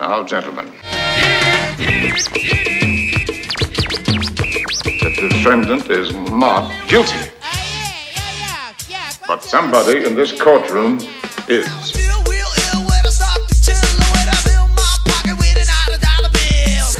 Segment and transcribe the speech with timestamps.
[0.00, 0.72] Now, gentlemen.
[4.96, 7.30] The defendant is not guilty.
[9.28, 11.00] But somebody in this courtroom
[11.48, 11.68] is.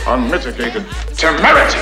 [0.07, 0.85] Unmitigated
[1.17, 1.81] temerity.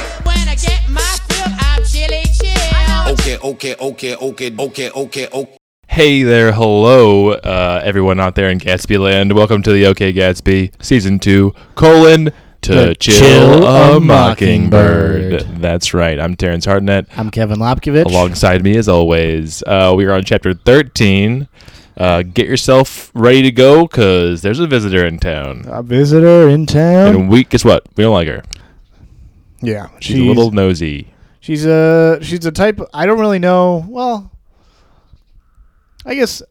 [3.10, 5.57] Okay, okay, okay, okay, okay, okay, okay.
[5.98, 9.32] Hey there, hello, uh, everyone out there in Gatsby land.
[9.32, 12.30] Welcome to the OK Gatsby season two colon
[12.60, 15.32] to The chill, Chill a a mockingbird.
[15.32, 15.60] Mockingbird.
[15.60, 16.20] That's right.
[16.20, 17.08] I'm Terrence Hartnett.
[17.16, 18.04] I'm Kevin Lopkovich.
[18.04, 21.48] Alongside me, as always, uh, we are on chapter thirteen.
[21.96, 25.64] Uh, get yourself ready to go, cause there's a visitor in town.
[25.66, 27.16] a visitor in town.
[27.16, 27.84] And we guess what?
[27.96, 28.44] We don't like her.
[29.62, 31.12] yeah, She's, a little nosy.
[31.40, 32.80] She's a she's a type.
[32.94, 33.84] I don't really know.
[33.88, 34.30] Well,
[36.08, 36.42] I guess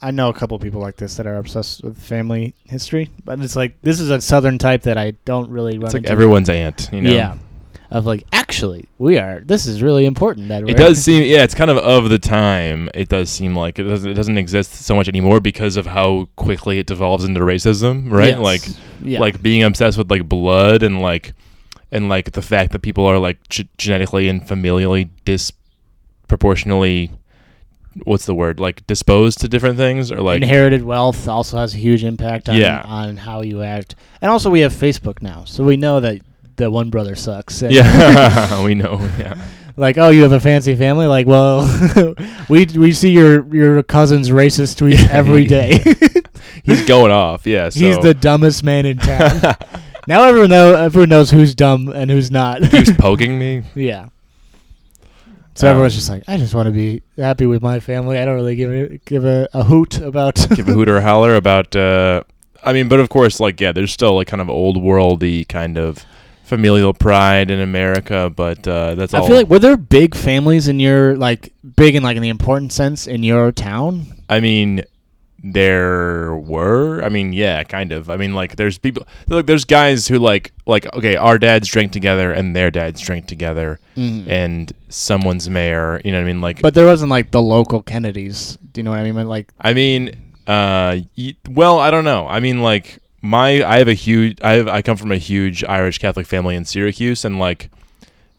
[0.00, 3.54] I know a couple people like this that are obsessed with family history, but it's
[3.54, 6.10] like this is a southern type that I don't really run It's like into.
[6.12, 6.88] everyone's aunt.
[6.92, 7.10] You know.
[7.12, 7.36] Yeah,
[7.90, 9.40] of like actually we are.
[9.44, 10.48] This is really important.
[10.48, 12.88] That It does seem, yeah, it's kind of of the time.
[12.94, 16.28] It does seem like it doesn't, it doesn't exist so much anymore because of how
[16.36, 18.30] quickly it devolves into racism, right?
[18.30, 18.38] Yes.
[18.40, 18.62] Like,
[19.04, 19.20] Yeah.
[19.20, 21.34] like being obsessed with like blood and like,
[21.92, 27.10] and like the fact that people are like g- genetically and familially disproportionately,
[28.04, 28.58] what's the word?
[28.60, 32.56] Like disposed to different things or like, inherited wealth also has a huge impact on
[32.56, 32.82] Yeah.
[32.86, 36.20] on how you act, and also we have Facebook now, so we know that
[36.56, 37.62] the one brother sucks.
[37.68, 39.40] yeah, we know, yeah.
[39.76, 41.64] like oh you have a fancy family like well
[42.50, 45.82] we we see your your cousin's racist tweets every day
[46.64, 47.70] He's going off, yeah.
[47.70, 47.80] So.
[47.80, 49.40] he's the dumbest man in town
[50.06, 53.62] now everyone know everyone knows who's dumb and who's not he was poking me.
[53.74, 54.08] yeah
[55.54, 58.18] so Um, everyone's just like i just want to be happy with my family.
[58.18, 61.02] I don't really give a give a, a hoot about give a hoot or a
[61.02, 62.22] holler about uh
[62.64, 65.76] I mean, but of course, like yeah, there's still like kind of old worldy kind
[65.76, 66.06] of
[66.44, 70.68] familial pride in America, but uh that's all i feel like were there big families
[70.68, 74.06] in your like big in like in the important sense in your town?
[74.28, 74.84] I mean
[75.42, 78.08] there were I mean, yeah, kind of.
[78.10, 81.92] I mean like there's people like there's guys who like like okay, our dads drank
[81.92, 86.40] together and their dads drank together and someone's mayor, you know what I mean?
[86.40, 89.52] Like but there wasn't like the local kennedys do you know what i mean like
[89.60, 90.08] I mean,
[90.46, 92.26] uh, y- well, I don't know.
[92.26, 95.62] I mean, like my, I have a huge, I have, I come from a huge
[95.64, 97.70] Irish Catholic family in Syracuse, and like,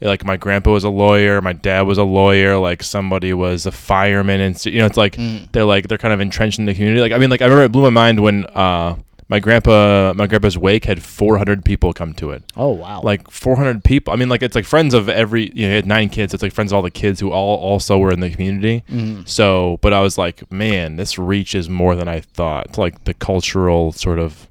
[0.03, 3.72] like my grandpa was a lawyer, my dad was a lawyer, like somebody was a
[3.72, 5.52] fireman, and so- you know, it's like mm.
[5.52, 7.02] they're like they're kind of entrenched in the community.
[7.02, 8.96] Like, I mean, like I remember it blew my mind when uh,
[9.30, 13.84] my grandpa, my grandpa's wake had 400 people come to it oh wow like 400
[13.84, 14.14] people.
[14.14, 15.52] I mean, like it's like friends of every.
[15.53, 16.34] You know, he had nine kids.
[16.34, 18.84] It's like friends of all the kids who all also were in the community.
[18.90, 19.24] Mm-hmm.
[19.25, 22.68] So, but I was like, man, this reaches more than I thought.
[22.68, 24.47] It's like the cultural sort of,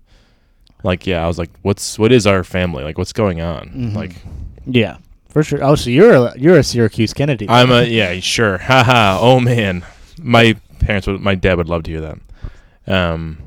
[0.83, 2.85] like, yeah, I was like, what's what is our family?
[2.85, 3.69] Like, what's going on?
[3.69, 3.97] Mm-hmm.
[3.97, 4.17] Like,
[4.67, 4.99] Yeah,
[5.33, 5.63] for sure.
[5.63, 7.49] Oh, so you're a, you're a Syracuse Kennedy.
[7.49, 9.19] I'm a yeah, sure, haha.
[9.21, 9.85] Oh man,
[10.21, 12.19] my parents would, my dad would love to hear that.
[12.87, 13.39] Um,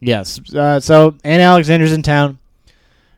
[0.00, 0.40] yes.
[0.52, 2.38] Uh, so Aunt Alexandra's in town.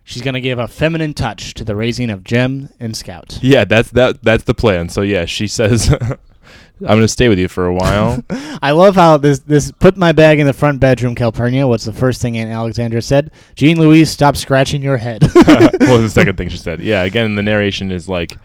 [0.04, 3.38] She's gonna give a feminine touch to the raising of Jem and Scout.
[3.42, 4.88] yeah, that's that that's the plan.
[4.88, 5.94] So yeah, she says.
[6.80, 8.22] I'm gonna stay with you for a while.
[8.62, 11.66] I love how this this put my bag in the front bedroom, Calpurnia.
[11.66, 13.30] What's the first thing Aunt Alexandra said?
[13.54, 15.22] Jean Louise, stop scratching your head.
[15.32, 16.80] what was the second thing she said?
[16.80, 18.36] Yeah, again, the narration is like,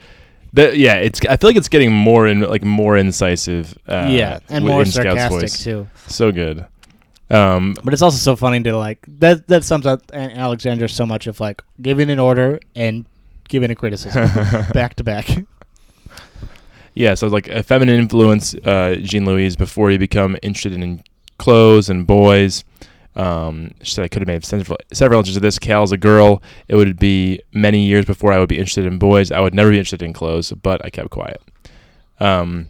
[0.53, 1.19] the, yeah, it's.
[1.25, 3.77] I feel like it's getting more and like more incisive.
[3.85, 5.89] Uh, yeah, and more sarcastic too.
[6.07, 6.65] So good.
[7.29, 9.47] Um, But it's also so funny to like that.
[9.47, 13.05] That sums up Aunt Alexandra so much of like giving an order and
[13.47, 14.29] giving a criticism
[14.73, 15.27] back to back.
[16.93, 21.03] Yeah, so like a feminine influence, uh, Jean Louise, before you become interested in
[21.37, 22.63] clothes and boys.
[23.15, 25.59] Um, she said I could have made several, several inches of this.
[25.59, 26.41] Cal's a girl.
[26.67, 29.31] It would be many years before I would be interested in boys.
[29.31, 31.41] I would never be interested in clothes, but I kept quiet.
[32.19, 32.67] Um,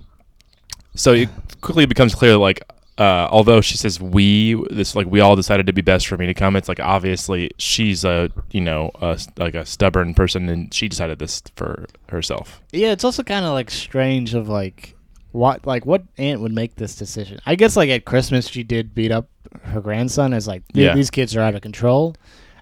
[0.95, 1.29] so it
[1.61, 2.63] quickly becomes clear, like,
[3.01, 6.27] uh, although she says we, this like we all decided to be best for me
[6.27, 6.55] to come.
[6.55, 11.17] It's like obviously she's a you know a, like a stubborn person, and she decided
[11.17, 12.61] this for herself.
[12.71, 14.95] Yeah, it's also kind of like strange of like
[15.31, 17.39] what like what aunt would make this decision.
[17.45, 19.27] I guess like at Christmas she did beat up
[19.63, 20.93] her grandson as like Yeah.
[20.93, 22.15] these kids are out of control,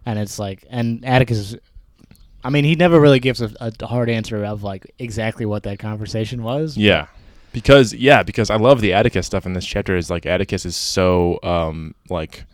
[0.05, 1.55] and it's like and Atticus.
[2.41, 5.79] I mean, he never really gives a, a hard answer of like exactly what that
[5.79, 6.77] conversation was.
[6.77, 7.07] Yeah.
[7.53, 10.75] Because yeah, because I love the Atticus stuff in this chapter is like Atticus is
[10.75, 12.45] so um like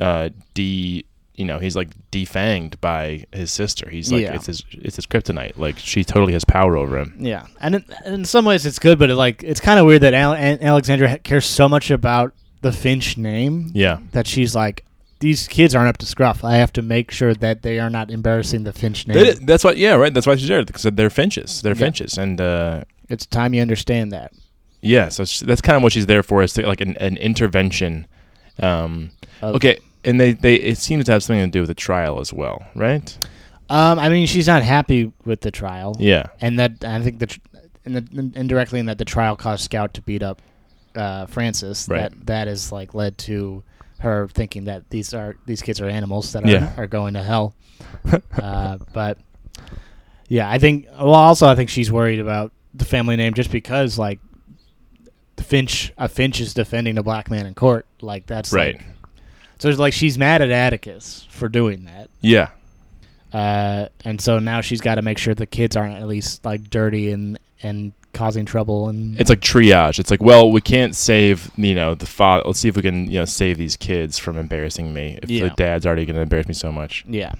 [0.00, 1.04] uh de
[1.34, 3.88] you know, he's like defanged by his sister.
[3.88, 4.34] He's like Yeah.
[4.34, 5.56] it's his it's his kryptonite.
[5.56, 7.14] Like she totally has power over him.
[7.20, 10.02] Yeah, and in, in some ways it's good, but it, like it's kind of weird
[10.02, 12.32] that Ale- Alexandra ha- cares so much about
[12.62, 13.98] the Finch name Yeah.
[14.10, 14.84] that she's like,
[15.20, 16.42] these kids aren't up to scruff.
[16.42, 19.16] I have to make sure that they are not embarrassing the Finch name.
[19.16, 19.72] They- that's why.
[19.72, 20.12] Yeah, right.
[20.12, 21.62] That's why she's there because they're finches.
[21.62, 21.78] They're Yeah.
[21.78, 24.32] finches, and uh, it's time you understand that.
[24.80, 25.08] yeah.
[25.08, 26.42] So that's kind of what she's there for.
[26.42, 28.06] Is to, like an, an intervention.
[28.60, 29.10] Um,
[29.42, 32.20] Of- okay, and they, they it seems to have something to do with the trial
[32.20, 33.16] as well, right?
[33.70, 35.94] Um, I mean, she's not happy with the trial.
[35.98, 36.26] Yeah.
[36.40, 37.38] and that I think that
[37.84, 40.40] in the, indirectly in that the trial caused Scout to beat up
[40.96, 41.86] uh, Francis.
[41.88, 42.10] Right.
[42.10, 43.62] That that has like led to
[44.00, 46.72] her thinking that these are these kids are animals that are, Yeah.
[46.76, 47.54] are going to hell.
[48.42, 49.18] uh, but
[50.28, 50.86] yeah, I think.
[50.98, 54.20] Well, also I think she's worried about the family name just because like
[55.36, 57.86] the Finch a Finch is defending a black man in court.
[58.00, 58.76] Like that's Right.
[58.76, 58.84] like-
[59.58, 62.08] so it's like she's mad at Atticus for doing that.
[62.20, 62.50] Yeah.
[63.32, 66.70] Uh, and so now she's got to make sure the kids aren't at least like
[66.70, 69.98] dirty and and causing trouble and It's like triage.
[69.98, 72.42] It's like, well, we can't save, you know, the father.
[72.46, 75.18] Let's see if we can, you know, save these kids from embarrassing me.
[75.22, 75.44] If Yeah.
[75.48, 77.04] the dad's already going to embarrass me so much.
[77.08, 77.32] yeah.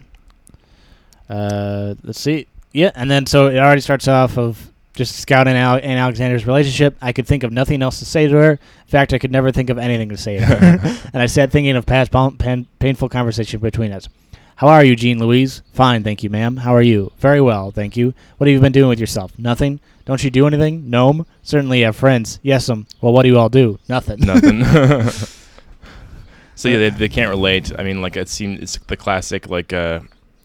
[1.29, 2.47] Uh, let's see.
[2.73, 6.97] Yeah, and then so it already starts off of just scouting out and Alexandra's relationship.
[7.01, 8.51] I could think of nothing else to say to her.
[8.51, 11.01] In fact, I could never think of anything to say to her.
[11.13, 14.09] and I sat thinking of past pain, painful conversation between us.
[14.57, 15.63] How are you, Jean Louise?
[15.73, 16.57] Fine, thank you, ma'am.
[16.57, 17.13] How are you?
[17.19, 18.13] Very well, thank you.
[18.37, 19.39] What have you been doing with yourself?
[19.39, 19.79] Nothing.
[20.05, 20.91] Don't you do anything?
[20.91, 21.27] Gnome?
[21.45, 22.41] Certainly have friends.
[22.43, 22.89] Yes, um.
[23.01, 23.79] Well, what do you all do?
[23.89, 24.19] Nothing.
[24.19, 24.65] Nothing.
[26.57, 27.71] so yeah, they, they can't relate.
[27.79, 30.01] I mean, like it seems it's the classic, like, uh,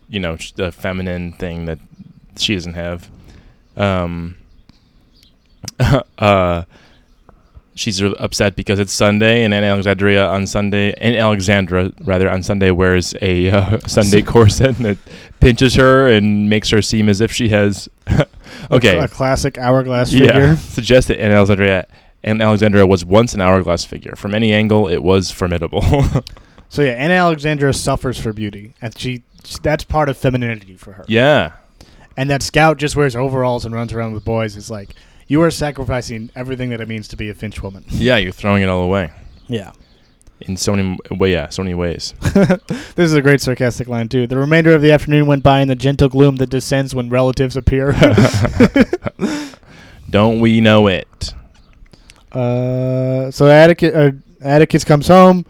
[0.10, 1.80] you know, the feminine thing that
[2.38, 3.10] she doesn't have.
[3.76, 4.38] Um.
[6.18, 6.64] uh.
[7.76, 12.70] She's upset because it's Sunday, and Aunt Alexandria on Sunday, and Alexandra rather on Sunday
[12.70, 15.00] wears a uh, Sunday corset that
[15.40, 17.90] pinches her and makes her seem as if she has.
[18.70, 20.28] okay, A classic hourglass yeah.
[20.28, 20.56] figure.
[20.58, 21.88] Suggests that Aunt Alexandria,
[22.24, 24.16] Aunt Alexandria was once an hourglass figure.
[24.16, 25.82] From any angle, it was formidable.
[26.70, 29.22] So yeah, Anna Alexandra suffers for beauty, and she
[29.62, 31.06] that's part of femininity for her.
[31.08, 31.52] yeah,
[32.18, 34.90] And that Scout just wears overalls and runs around with boys is like
[35.28, 37.84] you are sacrificing everything that it means to be a Finch woman.
[37.90, 39.12] yeah, you're throwing it all away
[39.48, 39.72] Yeah.
[40.42, 41.32] in so many way.
[41.32, 42.14] Yeah, so many ways.
[42.96, 44.28] This is a great sarcastic line too.
[44.28, 47.56] The remainder of the afternoon went by in the gentle gloom that descends when relatives
[47.58, 47.94] appear.
[50.10, 51.34] Don't we know it?
[52.32, 54.12] uh, so Atticus, uh,
[54.42, 55.46] Atticus comes home,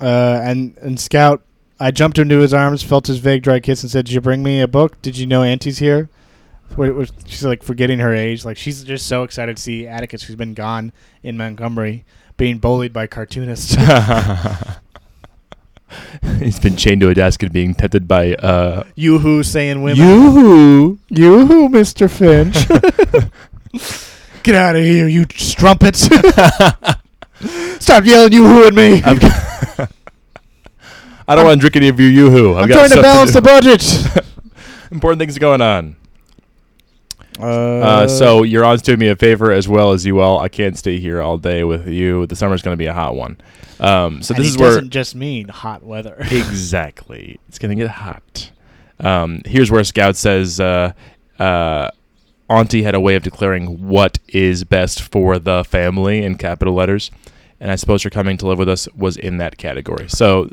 [0.00, 1.42] uh, and and Scout.
[1.78, 4.42] I jumped into his arms, felt his vague dry kiss, and said, "Did you bring
[4.42, 5.00] me a book?
[5.02, 6.08] Did you know Auntie's here?"
[7.26, 8.44] She's like forgetting her age.
[8.44, 10.92] Like she's just so excited to see Atticus, who's been gone
[11.22, 12.04] in Montgomery,
[12.36, 13.74] being bullied by cartoonists.
[16.38, 20.04] He's been chained to a desk and being petted by uh, Yoo-hoo saying women.
[20.04, 20.98] you.
[21.08, 22.10] Yoo-hoo, Mr.
[22.10, 22.66] Finch.
[24.42, 26.02] Get out of here, you strumpets.
[27.80, 29.02] Stop yelling yoo-hoo at me.
[29.04, 29.18] I'm,
[31.28, 32.54] I'm don't want to drink any of your yoo-hoo.
[32.54, 33.40] I've got trying to balance do.
[33.40, 33.82] the budget.
[34.90, 35.96] Important things are going on.
[37.38, 40.40] Uh, so your aunt's doing me a favor as well as you all.
[40.40, 42.26] I can't stay here all day with you.
[42.26, 43.38] The summer's going to be a hot one.
[43.78, 46.16] Um, so this is where doesn't just mean hot weather.
[46.20, 48.50] exactly it's going to get hot.
[49.00, 50.92] Um, here's where Scout says, uh,
[51.38, 51.90] uh,
[52.48, 57.10] "Auntie had a way of declaring what is best for the family in capital letters,
[57.60, 60.48] and I suppose her coming to live with us was in that category." So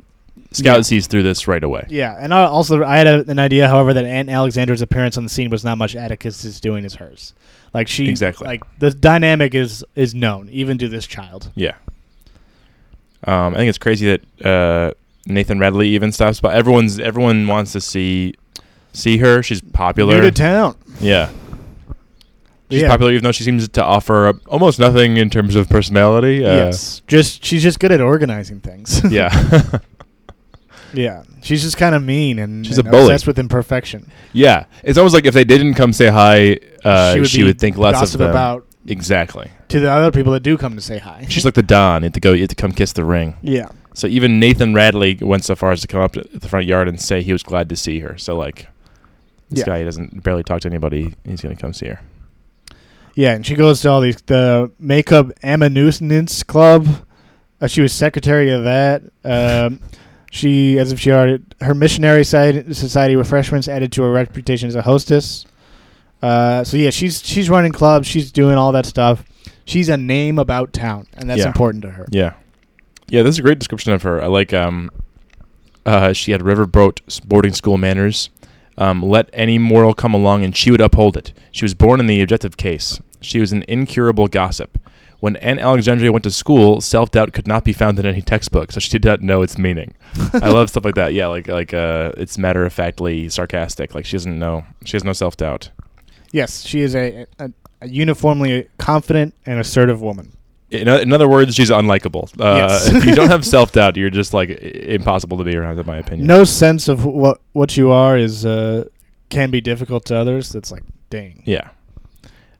[0.53, 0.81] Scout Yeah.
[0.83, 1.85] sees through this right away.
[1.89, 5.23] yeah, and I also I had a, an idea, however, that Aunt Alexandra's appearance on
[5.23, 7.33] the scene was not much Atticus is doing as hers.
[7.73, 8.45] Like she Exactly.
[8.47, 11.51] like the dynamic is is known even to this child.
[11.56, 11.73] Yeah.
[13.25, 14.92] Um, I think it's crazy that uh,
[15.25, 16.54] Nathan Radley even stops by.
[16.54, 18.35] Everyone's everyone wants to see
[18.92, 19.42] see her.
[19.42, 20.16] She's popular.
[20.16, 20.75] New to town.
[20.99, 21.30] yeah.
[22.69, 22.87] She's Yeah.
[22.89, 26.44] popular, even though she seems to offer almost nothing in terms of personality.
[26.45, 29.01] Uh, yes, just she's just good at organizing things.
[29.11, 29.30] Yeah.
[30.94, 33.04] yeah, she's just kind of mean and She's and a bully.
[33.06, 34.12] obsessed with imperfection.
[34.31, 34.66] yeah.
[34.83, 37.95] It's almost like if they didn't come say hi, uh, she would, be think less
[37.95, 38.30] of gossip them.
[38.30, 39.50] about exactly.
[39.69, 41.26] to the other people that do come to say hi.
[41.30, 42.02] She's like the Don.
[42.04, 42.33] You have to go.
[42.33, 43.35] You have to come kiss the ring.
[43.42, 46.66] yeah, So even Nathan Radley went so far as to come up to the front
[46.68, 48.18] yard and say he was glad to see her.
[48.18, 48.68] So like,
[49.50, 49.66] this Yeah.
[49.66, 51.14] guy doesn't barely talk to anybody.
[51.26, 52.00] He's gonna come see her.
[53.16, 56.88] yeah, and she goes to all these the Maycomb Amanuensis club.
[57.62, 59.04] Uh, she was secretary of that.
[59.23, 59.80] Um,
[60.33, 64.73] she, as if she already her missionary side, society refreshments added to her reputation as
[64.73, 65.45] a hostess.
[66.23, 68.07] Uh, so yeah, she's she's running clubs.
[68.07, 69.23] She's doing all that stuff.
[69.66, 71.47] She's a name about town, and that's Yeah.
[71.47, 72.07] important to her.
[72.09, 72.33] Yeah,
[73.09, 73.21] yeah.
[73.21, 74.23] This is a great description of her.
[74.23, 74.54] I like.
[74.54, 74.90] Um,
[75.85, 78.30] uh, she had riverboat boarding school manners.
[78.75, 81.31] Um, let any moral come along, and she would uphold it.
[81.52, 82.99] She was born in the objective case.
[83.21, 84.80] She was an incurable gossip.
[85.23, 88.73] When Aunt Alexandria went to school, self doubt could not be found in any textbook,
[88.73, 89.94] so she did not know its meaning.
[90.33, 91.13] I love stuff like that.
[91.13, 93.95] Yeah, like like uh, it's matter of factly sarcastic.
[93.95, 94.65] Like she doesn't know.
[94.83, 95.69] She has no self doubt.
[96.33, 97.49] Yes, she is a, a,
[97.80, 100.33] a uniformly confident and assertive woman.
[100.71, 102.25] In, in other words, she's unlikable.
[102.37, 102.89] Uh, Yes.
[102.92, 105.99] if you don't have self doubt, you're just like impossible to be around, in my
[105.99, 106.27] opinion.
[106.27, 108.83] No sense of what what you are is uh,
[109.30, 110.49] can be difficult to others.
[110.49, 111.44] That's like, dang.
[111.45, 111.69] Yeah.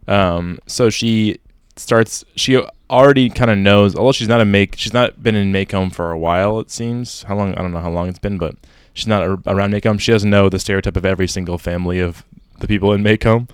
[0.08, 0.60] Um.
[0.66, 1.40] So she
[1.76, 2.24] starts.
[2.36, 3.96] She already kind of knows.
[3.96, 4.76] Although she's not a make.
[4.78, 6.60] She's not been in Maycomb for a while.
[6.60, 7.24] It seems.
[7.24, 7.54] How long?
[7.56, 8.56] I don't know how long it's been, but
[8.94, 10.00] she's not ar- around Maycomb.
[10.00, 12.24] She doesn't know the stereotype of every single family of
[12.60, 13.50] the people in Maycomb.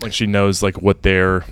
[0.00, 1.44] Like she knows like what their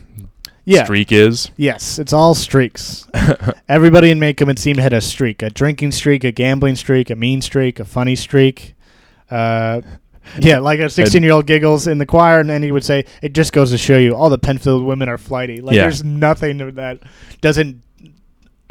[0.64, 0.84] Yeah.
[0.84, 1.50] streak is.
[1.56, 3.06] Yes, it's all streaks.
[3.68, 7.16] Everybody in Maycomb, it seemed, had a streak: a drinking streak, a gambling streak, a
[7.16, 8.74] mean streak, a funny streak.
[9.30, 9.80] Uh,
[10.40, 13.52] yeah, like a sixteen-year-old giggles in the choir, and then he would say, "It just
[13.52, 15.82] goes to show you, all the Penfield women are flighty." Like, Yeah.
[15.82, 17.00] there's nothing that
[17.40, 17.82] doesn't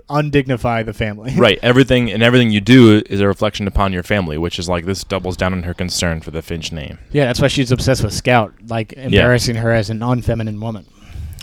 [0.10, 1.33] undignify the family.
[1.38, 1.57] right.
[1.62, 5.03] Everything and everything you do is a reflection upon your family, which is like this
[5.03, 7.00] doubles down on her concern for the Finch name.
[7.12, 10.86] yeah, that's why she's obsessed with Scout, like embarrassing her as an unfeminine woman.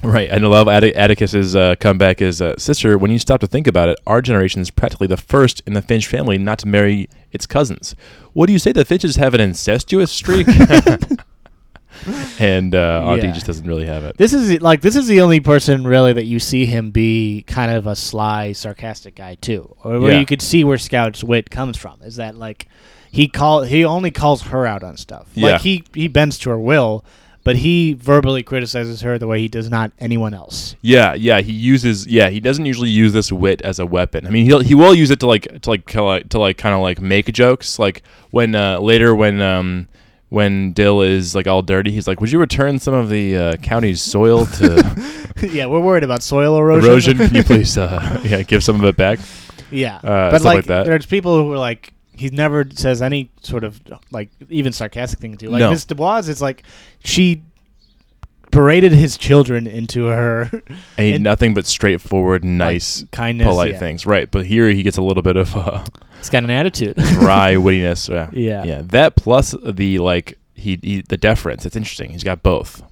[0.03, 2.97] Right, and I love Attic- Atticus's uh, comeback is, uh, sister.
[2.97, 5.83] When you stop to think about it, our generation is practically the first in the
[5.83, 7.95] Finch family not to marry its cousins.
[8.33, 8.73] What do you say?
[8.73, 10.47] The Finches have an incestuous streak,
[12.39, 13.33] and uh, Auntie Yeah.
[13.33, 14.17] just doesn't really have it.
[14.17, 17.71] This is like this is the only person really that you see him be kind
[17.71, 20.21] of a sly, sarcastic guy too, or where Yeah.
[20.21, 22.01] you could see where Scout's wit comes from.
[22.03, 22.69] Is that like
[23.11, 25.29] he call he only calls her out on stuff.
[25.35, 25.53] Yeah.
[25.53, 27.05] Like he he bends to her will,
[27.45, 30.77] but he verbally criticizes her the way he does not anyone else.
[30.83, 31.41] Yeah, yeah.
[31.41, 32.07] He uses.
[32.07, 34.27] Yeah, he doesn't usually use this wit as a weapon.
[34.27, 36.81] I mean, he'll he will use it to like to like to like, kind of
[36.83, 37.79] like make jokes.
[37.79, 39.89] Like when uh, later when um
[40.29, 43.57] when Dill is like all dirty, he's like, "Would you return some of the uh,
[43.57, 46.89] county's soil to yeah, we're worried about soil erosion.
[46.91, 47.17] erosion?
[47.19, 49.19] Can you please uh, yeah give some of it back?"
[49.73, 50.87] yeah, Uh, but stuff like, like that.
[50.87, 51.93] there's people who are like.
[52.21, 55.51] He never says any sort of like even sarcastic thing to you.
[55.51, 55.71] like No.
[55.71, 56.29] Miss Dubose.
[56.29, 56.63] It's like
[57.03, 57.43] she
[58.51, 60.65] paraded his children into her and
[61.15, 63.79] And- nothing but straightforward, nice, kindness, polite yeah.
[63.79, 64.31] things, right?
[64.31, 65.85] But here he gets a little bit of uh,
[66.19, 66.97] He's got an attitude.
[66.97, 68.09] dry wittiness.
[68.09, 68.29] Yeah.
[68.35, 68.65] Yeah.
[68.65, 68.83] yeah.
[68.85, 71.65] That plus the like he, he the deference.
[71.65, 72.11] It's interesting.
[72.11, 72.83] He's got both.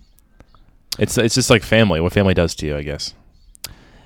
[0.99, 2.01] It's it's just like family.
[2.01, 3.13] What family does to you, I guess.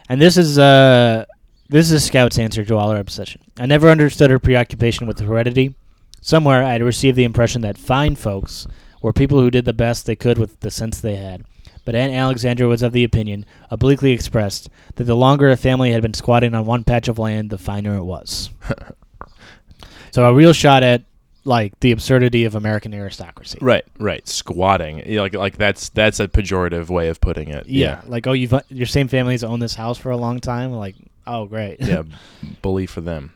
[0.09, 1.25] and this is uh
[1.73, 3.41] this is Scout's answer to all our obsession.
[3.59, 5.75] I never understood her preoccupation with heredity.
[6.21, 8.67] Somewhere I had received the impression that fine folks
[9.01, 11.45] were people who did the best they could with the sense they had.
[11.85, 16.03] But Aunt Alexandra was of the opinion, obliquely expressed, that the longer a family had
[16.03, 18.51] been squatting on one patch of land, the finer it was.
[20.13, 21.03] so a real shot at
[21.45, 23.59] like the absurdity of American aristocracy.
[23.61, 24.27] Right, right.
[24.29, 27.67] Squatting, Yeah, like like that's that's a pejorative way of putting it.
[27.67, 30.73] Yeah, like oh, you've uh, your same family's owned this house for a long time.
[30.73, 30.95] Like,
[31.27, 31.81] oh, great.
[31.81, 32.03] yeah,
[32.63, 33.33] bully for them.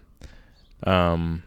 [0.85, 1.43] Um,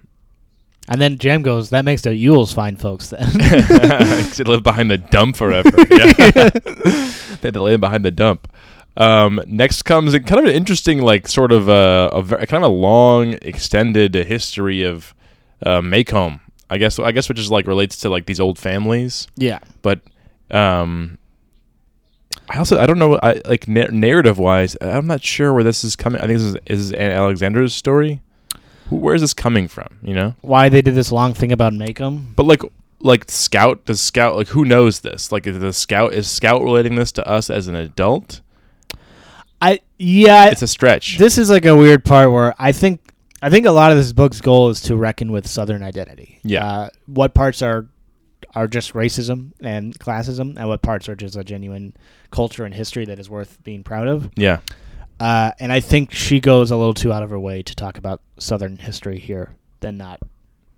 [0.87, 3.29] And then Jem goes, "That makes the Ewells fine folks then."
[4.33, 5.69] to live behind the dump forever.
[5.89, 6.49] Yeah.
[6.49, 8.51] they had to live behind the dump.
[8.97, 12.71] Um, next comes kind of an interesting, like, sort of a, a ver- kind of
[12.71, 15.13] a long, extended history of
[15.65, 16.39] uh, Maycomb.
[16.71, 20.01] I guess I guess which is like relates to like these old families, yeah, but
[20.51, 21.17] um,
[22.49, 25.83] I also I don't know I like na- narrative wise I'm not sure where this
[25.83, 26.19] is coming.
[26.21, 28.21] I think this is is Aunt Alexandra's story.
[28.89, 29.99] Where is this coming from?
[30.01, 32.35] You know, why they did this long thing about Maycomb?
[32.35, 32.63] but like
[33.01, 35.31] like Scout does Scout like who knows this?
[35.31, 38.41] Like is the Scout is Scout relating this to us as an adult?
[39.61, 41.17] I yeah, It's a stretch.
[41.17, 43.01] this is like a weird part where I think
[43.41, 46.39] I think a lot of this book's goal is to reckon with Southern identity.
[46.43, 46.65] Yeah.
[46.65, 47.85] uh, what parts are
[48.55, 51.93] are just racism and classism, and what parts are just a genuine
[52.31, 54.29] culture and history that is worth being proud of.
[54.35, 54.59] yeah.
[55.19, 57.97] Uh, and I think she goes a little too out of her way to talk
[57.97, 60.21] about Southern history here than not.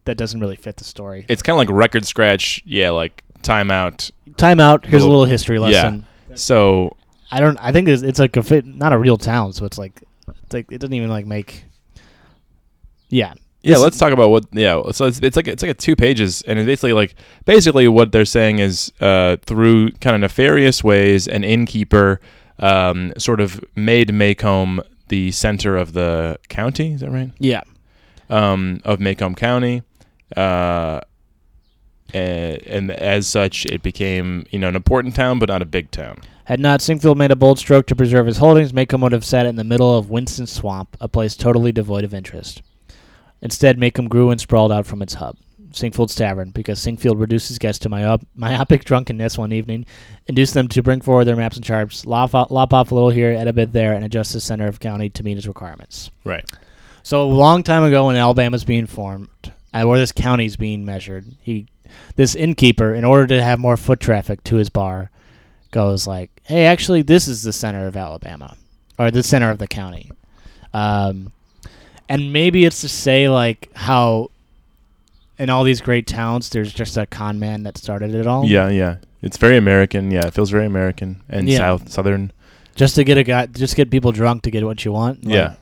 [0.05, 1.27] That doesn't really fit the story.
[1.29, 2.59] It's kind of like record scratch.
[2.65, 4.09] Yeah, like timeout.
[4.37, 4.83] Time out.
[4.83, 6.07] Here's a Little- little history lesson.
[6.33, 6.97] So
[7.29, 7.55] I don't.
[7.61, 10.53] I think it's, it's like a fit, not a real town, so it's like, it's
[10.55, 11.65] like it doesn't even like make.
[13.09, 13.33] Yeah.
[13.63, 14.45] Yeah, let's talk about what.
[14.51, 17.15] Yeah, so it's, it's like it's like a two pages, and it's basically like
[17.45, 22.19] basically what they're saying is uh, through kind of nefarious ways, an innkeeper
[22.59, 26.93] um, sort of made Maycomb the center of the county.
[26.93, 27.31] Is that right?
[27.37, 27.61] Yeah.
[28.29, 29.83] Um, of Maycomb County,
[30.37, 31.01] uh,
[32.13, 35.91] and, and as such, it became you know an important town, but not a big
[35.91, 36.21] town.
[36.45, 39.45] Had not Sinkfield made a bold stroke to preserve his holdings, Maycomb would have sat
[39.45, 42.63] in the middle of Winston Swamp, a place totally devoid of interest.
[43.41, 45.37] Instead, Maycomb grew and sprawled out from its hub.
[45.73, 49.85] Sinkfield's Tavern because Singfield reduced his guests to myop- myopic drunkenness one evening,
[50.27, 53.09] induced them to bring forward their maps and charts, lop, off- lop off a little
[53.09, 56.11] here, add a bit there, and adjust the center of county to meet his requirements.
[56.23, 56.43] Right.
[57.03, 59.29] So a long time ago, when Alabama's being formed,
[59.73, 61.67] and where this county's being measured, he,
[62.15, 65.09] this innkeeper, in order to have more foot traffic to his bar,
[65.71, 68.55] goes like, "Hey, actually, this is the center of Alabama,
[68.99, 70.11] or the center of the county."
[70.73, 71.31] Um,
[72.11, 74.29] and maybe it's to say like how
[75.39, 78.45] in all these great towns, there's just a con man that started it all.
[78.45, 78.97] Yeah, yeah.
[79.21, 80.11] It's very American.
[80.11, 81.57] Yeah, it feels very American and Yeah.
[81.57, 82.31] south southern.
[82.75, 85.25] just to get a guy, just get people drunk to get what you want.
[85.25, 85.53] Like, Yeah.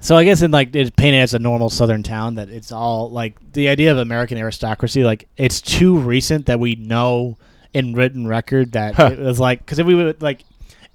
[0.00, 3.10] So I guess in like it's painted as a normal southern town that it's all
[3.10, 7.36] like the idea of American aristocracy like it's too recent that we know
[7.74, 9.10] in written record that Huh.
[9.12, 10.40] it was like because if we would like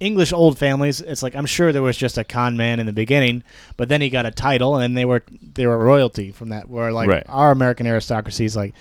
[0.00, 2.92] English old families it's like I'm sure there was just a con man in the
[2.92, 3.42] beginning
[3.76, 5.22] but then he got a title and they were
[5.54, 7.24] they were royalty from that where like Right.
[7.28, 8.74] our American aristocracy is like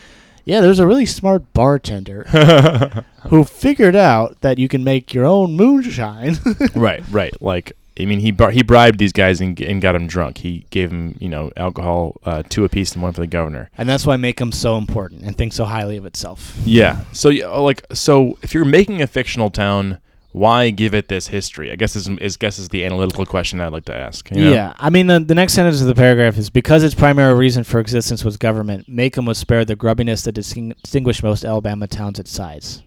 [0.45, 2.23] yeah there's a really smart bartender
[3.29, 6.37] who figured out that you can make your own moonshine
[6.75, 7.39] right, right.
[7.41, 10.37] Like I mean, he bar- he bribed these guys and, and got them drunk.
[10.37, 13.71] He gave them, you know, alcohol, uh, two apiece and one for the governor.
[13.75, 16.55] and that's why Maycomb's so important and think so highly of itself.
[16.63, 17.05] Yeah.
[17.11, 19.97] So yeah, like so, if you're making a fictional town,
[20.31, 21.71] why give it this history?
[21.71, 24.29] I guess is is guess is the analytical question I'd like to ask.
[24.31, 24.51] you know?
[24.53, 27.63] Yeah, I mean the, the next sentence of the paragraph is because its primary reason
[27.63, 28.87] for existence was government.
[28.89, 32.83] Maycomb was spared the grubbiness that disting- distinguished most Alabama towns its size.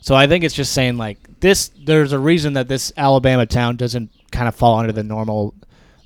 [0.00, 1.70] So I think it's just saying like this.
[1.84, 5.54] There's a reason that this Alabama town doesn't kind of fall under the normal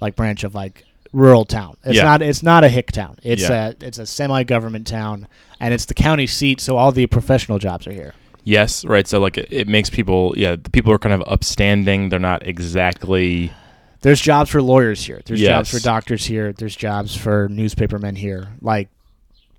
[0.01, 1.77] like branch of like rural town.
[1.85, 2.05] It's Yeah.
[2.05, 2.23] not.
[2.23, 3.19] It's not a hick town.
[3.23, 3.69] It's Yeah.
[3.81, 5.29] a it's a semi government town,
[5.61, 6.61] and it's the county seat.
[6.61, 8.15] So all the professional jobs are here.
[8.45, 8.85] Yes.
[8.85, 9.07] Right.
[9.07, 10.35] So like it, it makes people.
[10.37, 10.57] Yeah.
[10.57, 12.09] The people are kind of upstanding.
[12.09, 13.53] They're not exactly.
[14.01, 15.23] There's jobs for lawyers here.
[15.25, 16.53] There's jobs for doctors here.
[16.53, 18.49] There's jobs for newspapermen here.
[18.61, 18.89] Like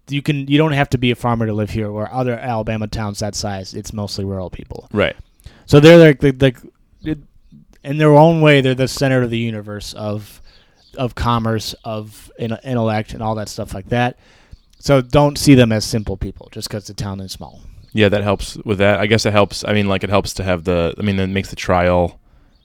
[0.10, 1.90] you can you don't have to be a farmer to live here.
[1.90, 4.90] or other Alabama towns that size, it's mostly rural people.
[4.92, 5.16] Right.
[5.66, 7.18] So they're like the, the,
[7.84, 10.42] in their own way, they're the center of the universe of
[10.98, 14.18] of commerce, of in, intellect, and all that stuff like that.
[14.80, 17.62] So don't see them as simple people just because the town is small.
[17.94, 19.00] Yeah, that helps with that.
[19.00, 19.64] I guess it helps.
[19.64, 20.94] I mean, like it helps to have the.
[20.98, 22.20] I mean, it makes the trial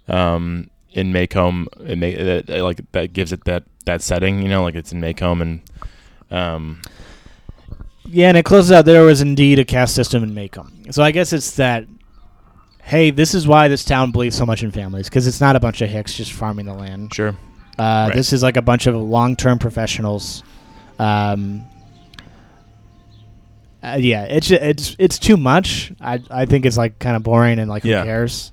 [0.08, 1.66] um, in Maycomb.
[1.86, 4.40] It make that like that gives it that that setting.
[4.42, 5.60] You know, like it's in Maycomb and.
[6.30, 6.80] Um,
[8.06, 8.84] Yeah, and it closes out.
[8.86, 10.92] There was indeed a caste system in Maycomb.
[10.94, 11.84] So I guess it's that.
[12.82, 15.60] Hey, this is why this town believes so much in families because it's not a
[15.60, 17.12] bunch of hicks just farming the land.
[17.14, 17.36] sure.
[17.78, 18.14] Uh, Right.
[18.14, 20.42] This is like a bunch of long-term professionals.
[20.98, 21.64] Um,
[23.94, 25.92] uh, yeah, it's it's it's too much.
[26.00, 28.04] I I think it's like kind of boring and like who Yeah.
[28.04, 28.52] cares.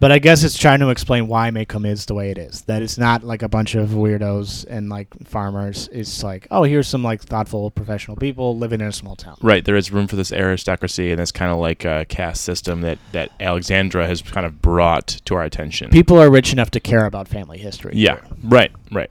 [0.00, 2.62] But I guess it's trying to explain why Maycomb is the way it is.
[2.62, 5.88] That it's not like a bunch of weirdos and like farmers.
[5.90, 9.36] It's like, oh, here's some like thoughtful professional people living in a small town.
[9.42, 12.82] Right, there is room for this aristocracy and this kind of like uh, caste system
[12.82, 15.90] that that Alexandra has kind of brought to our attention.
[15.90, 17.94] People are rich enough to care about family history.
[17.96, 19.10] Yeah, right, right.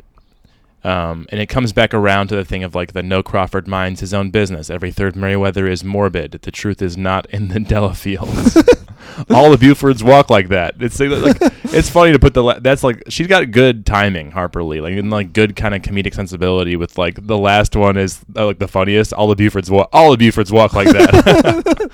[0.87, 3.99] Um, and it comes back around to the thing of like the no Crawford minds
[3.99, 4.69] his own business.
[4.69, 6.31] Every third Meriwether is morbid.
[6.31, 8.55] The truth is not in the Delafields.
[9.31, 10.75] All the Bufords walk like that.
[10.79, 11.37] It's like
[11.73, 14.93] it's funny to put the la- that's like she's got good timing, Harper Lee, like
[14.95, 16.75] and like good kind of comedic sensibility.
[16.75, 19.11] With like the last one is uh, like the funniest.
[19.13, 19.89] All the Bufords walk.
[19.91, 21.91] All the Bufords walk like that.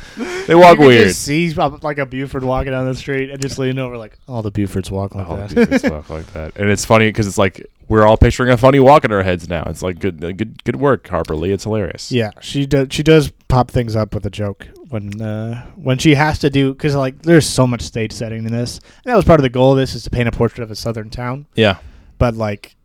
[0.48, 1.08] they walk You weird.
[1.10, 4.18] Just see uh, like a Buford walking down the street and just leaning over like,
[4.28, 5.50] all the Bufords walk like All that.
[5.50, 8.58] the Bufords walk like that, and it's funny because it's like we're all picturing a
[8.58, 9.62] funny walk in our heads now.
[9.68, 11.52] It's like good, good, good work, Harper Lee.
[11.52, 12.12] It's hilarious.
[12.12, 12.88] Yeah, she does.
[12.90, 16.74] She does pop things up with a joke when uh, when she has to do
[16.74, 18.80] because like there's so much stage setting in this.
[18.80, 20.72] And that was part of the goal of this is to paint a portrait of
[20.72, 21.46] a southern town.
[21.54, 21.78] yeah.
[22.18, 22.76] But like,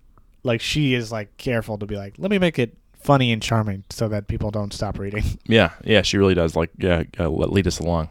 [0.42, 3.84] like she is like careful to be like, let me make it funny and charming
[3.88, 5.24] so that people don't stop reading.
[5.46, 6.54] Yeah, yeah, she really does.
[6.54, 8.10] Like, yeah, uh, lead us along.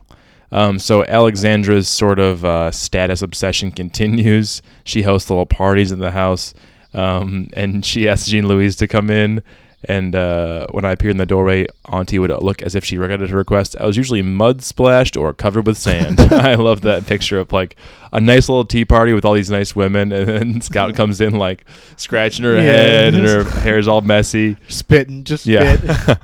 [0.51, 4.63] Um, so Alexandra's sort of uh, status obsession continues.
[4.83, 6.53] She hosts little parties in the house,
[6.93, 9.43] um, and she asked Jean Louise to come in.
[9.83, 13.29] And uh, when I appeared in the doorway, Auntie would look as if she regretted
[13.29, 13.75] her request.
[13.79, 16.19] I was usually mud splashed or covered with sand.
[16.33, 17.75] I love that picture of like
[18.11, 21.37] a nice little tea party with all these nice women, and then Scout comes in
[21.37, 21.63] like
[21.95, 22.61] scratching her Yeah.
[22.63, 24.57] head, and her hair's all messy.
[24.67, 25.77] Spitting, just Yeah.
[25.77, 26.17] spit.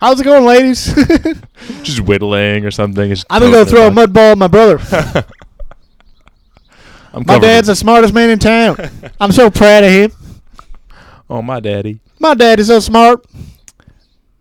[0.00, 0.86] How's it going, ladies?
[1.82, 3.14] just whittling or something.
[3.28, 4.78] I'm gonna go throw a mud ball at my brother.
[7.16, 8.76] I'm My dad's the smartest man in town.
[9.20, 10.12] I'm so proud of him.
[11.30, 11.98] oh my daddy.
[12.18, 13.24] My dad is so smart.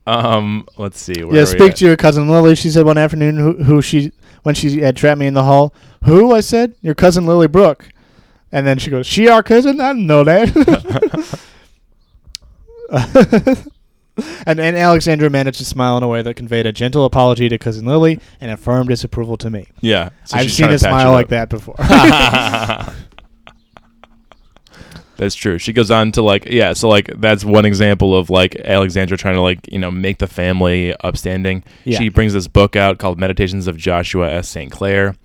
[0.06, 1.24] Um, let's see.
[1.24, 1.78] Where yeah, speak at?
[1.78, 2.54] to your cousin Lily.
[2.56, 4.12] She said one afternoon who, who she
[4.44, 5.74] when she had trapped me in the hall.
[6.04, 7.88] Who I said your cousin Lily Brooke,
[8.52, 9.80] and then she goes, "She our cousin?
[9.80, 11.40] I didn't know that."
[14.48, 17.58] And, and Alexandra managed to smile in a way that conveyed a gentle apology to
[17.58, 19.68] cousin Lily and a firm disapproval to me.
[19.82, 21.76] Yeah, so I've seen a smile like that before.
[25.18, 25.58] That's true.
[25.58, 26.74] She goes on to like, yeah.
[26.74, 30.28] So like, that's one example of like Alexandra trying to like, you know, make the
[30.28, 31.64] family upstanding.
[31.84, 31.98] Yeah.
[31.98, 34.50] She brings this book out called Meditations of Joshua S.
[34.50, 34.72] St.
[34.72, 35.16] Clair.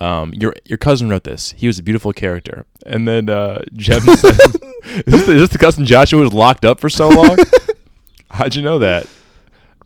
[0.00, 1.54] Um, your your cousin wrote this.
[1.56, 2.66] He was a beautiful character.
[2.86, 6.64] And then uh, Jem says, is, this the, is this the cousin Joshua was locked
[6.64, 7.36] up for so long?
[8.30, 9.06] How'd you know that?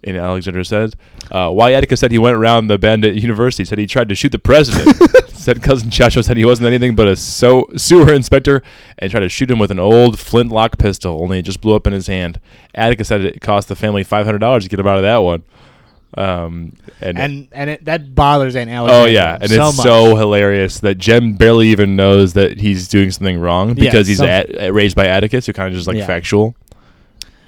[0.05, 0.94] And Alexandra says,
[1.31, 4.33] uh, why Atticus said he went around the bandit university, said he tried to shoot
[4.33, 4.96] the president.
[5.28, 8.62] said cousin Joshua said he wasn't anything but a so- sewer inspector
[8.98, 11.87] and tried to shoot him with an old flintlock pistol, only it just blew up
[11.87, 12.40] in his hand.
[12.74, 15.44] Atticus said it cost the family $500 to get him out of that one.
[16.14, 19.05] Um, and, and and it, that bothers Aunt Alexandra.
[19.05, 19.38] oh, yeah.
[19.40, 19.85] And so it's much.
[19.85, 24.28] so hilarious that Jem barely even knows that he's doing something wrong because he's some-
[24.28, 26.07] at, raised by Atticus, who kind of just like Yeah.
[26.07, 26.55] factual.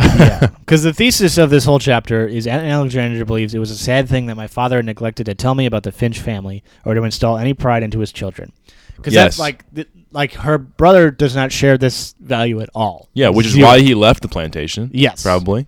[0.01, 0.49] Yeah.
[0.65, 4.09] Because the thesis of this whole chapter is Aunt Alexandra believes it was a sad
[4.09, 7.37] thing that my father neglected to tell me about the Finch family or to install
[7.37, 8.51] any pride into his children.
[8.97, 9.25] Because Yes.
[9.25, 13.09] that's like, th- like her brother does not share this value at all.
[13.13, 14.91] Yeah, which is why he left the plantation.
[14.95, 15.23] Yes.
[15.23, 15.67] Probably.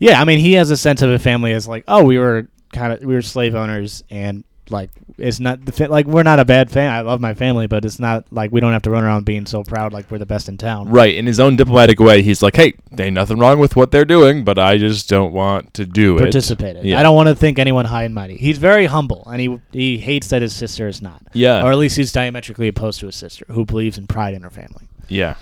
[0.00, 2.48] Yeah, I mean, he has a sense of a family as like, oh, we were
[2.72, 6.40] kind of we were slave owners, and like it's not the fa- like we're not
[6.40, 6.90] a bad fan.
[6.90, 9.46] I love my family, but it's not like we don't have to run around being
[9.46, 10.88] so proud like we're the best in town.
[10.88, 11.14] Right.
[11.14, 14.04] In his own diplomatic way, he's like, hey, there ain't nothing wrong with what they're
[14.04, 16.20] doing, but I just don't want to do it.
[16.20, 16.84] Participated.
[16.84, 16.98] Yeah.
[16.98, 18.36] I don't want to think anyone high and mighty.
[18.36, 21.22] He's very humble, and he he hates that his sister is not.
[21.32, 21.64] Yeah.
[21.64, 24.50] or at least he's diametrically opposed to his sister, who believes in pride in her
[24.50, 24.88] family.
[25.08, 25.36] Yeah.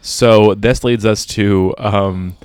[0.00, 2.36] So this leads us to um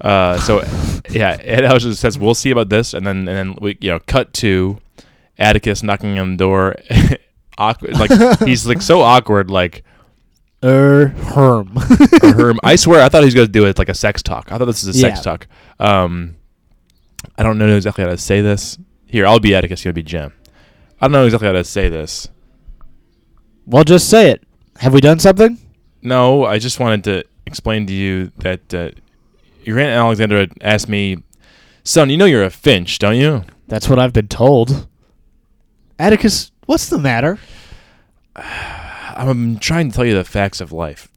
[0.00, 0.62] uh so
[1.10, 4.00] yeah, Ed Alger says we'll see about this and then and then we you know
[4.06, 4.78] cut to
[5.38, 6.76] Atticus knocking on the door
[7.58, 9.84] awkward like he's like so awkward like
[10.64, 11.76] Er, Herm.
[12.22, 12.58] or Herm.
[12.62, 14.50] I swear I thought he was going to do it like a sex talk.
[14.50, 15.22] I thought this is a sex Yeah.
[15.22, 15.46] talk.
[15.78, 16.36] Um
[17.36, 18.78] I don't know exactly how to say this.
[19.06, 20.32] Here, I'll be Atticus, you'll be Jem.
[21.00, 22.28] I don't know exactly how to say this.
[23.66, 24.42] well, just say it.
[24.78, 25.58] Have we done something?
[26.02, 28.90] No, I just wanted to explain to you that uh,
[29.64, 31.18] your aunt Alexandra asked me,
[31.84, 34.86] "Son, you know you're a Finch, don't you?" That's what I've been told.
[35.98, 37.38] Atticus, what's the matter?
[38.36, 41.08] I'm trying to tell you the facts of life.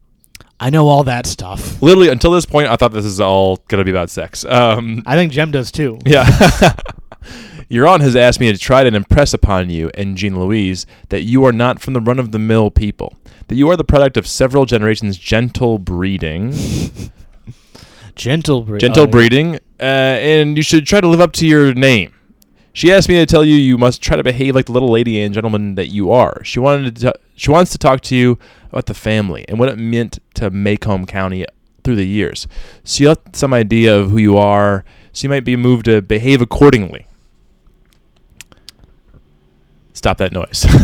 [0.60, 1.82] I know all that stuff.
[1.82, 4.44] Literally, until this point, I thought this is all gonna be about sex.
[4.46, 6.00] Um, I think Jem does too.
[6.06, 6.26] yeah.
[7.72, 11.22] Your aunt has asked me to try to impress upon you and Jean Louise that
[11.22, 13.16] you are not from the run of the mill people,
[13.48, 16.52] that you are the product of several generations gentle breeding,
[18.16, 18.82] Gentle breed.
[18.82, 22.12] gentle oh, breeding, uh, and you should try to live up to your name.
[22.74, 25.22] She asked me to tell you you must try to behave like the little lady
[25.22, 26.44] and gentleman that you are.
[26.44, 28.38] She wanted to she wants to talk to you
[28.72, 31.46] about the family and what it meant to Maycomb County
[31.84, 32.48] through the years.
[32.84, 36.02] So you have some idea of who you are, so you might be moved to
[36.02, 37.08] behave accordingly.
[39.94, 40.66] Stop that noise.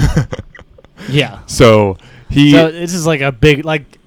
[1.09, 1.39] Yeah.
[1.45, 1.97] so
[2.29, 3.99] he So this is like a big like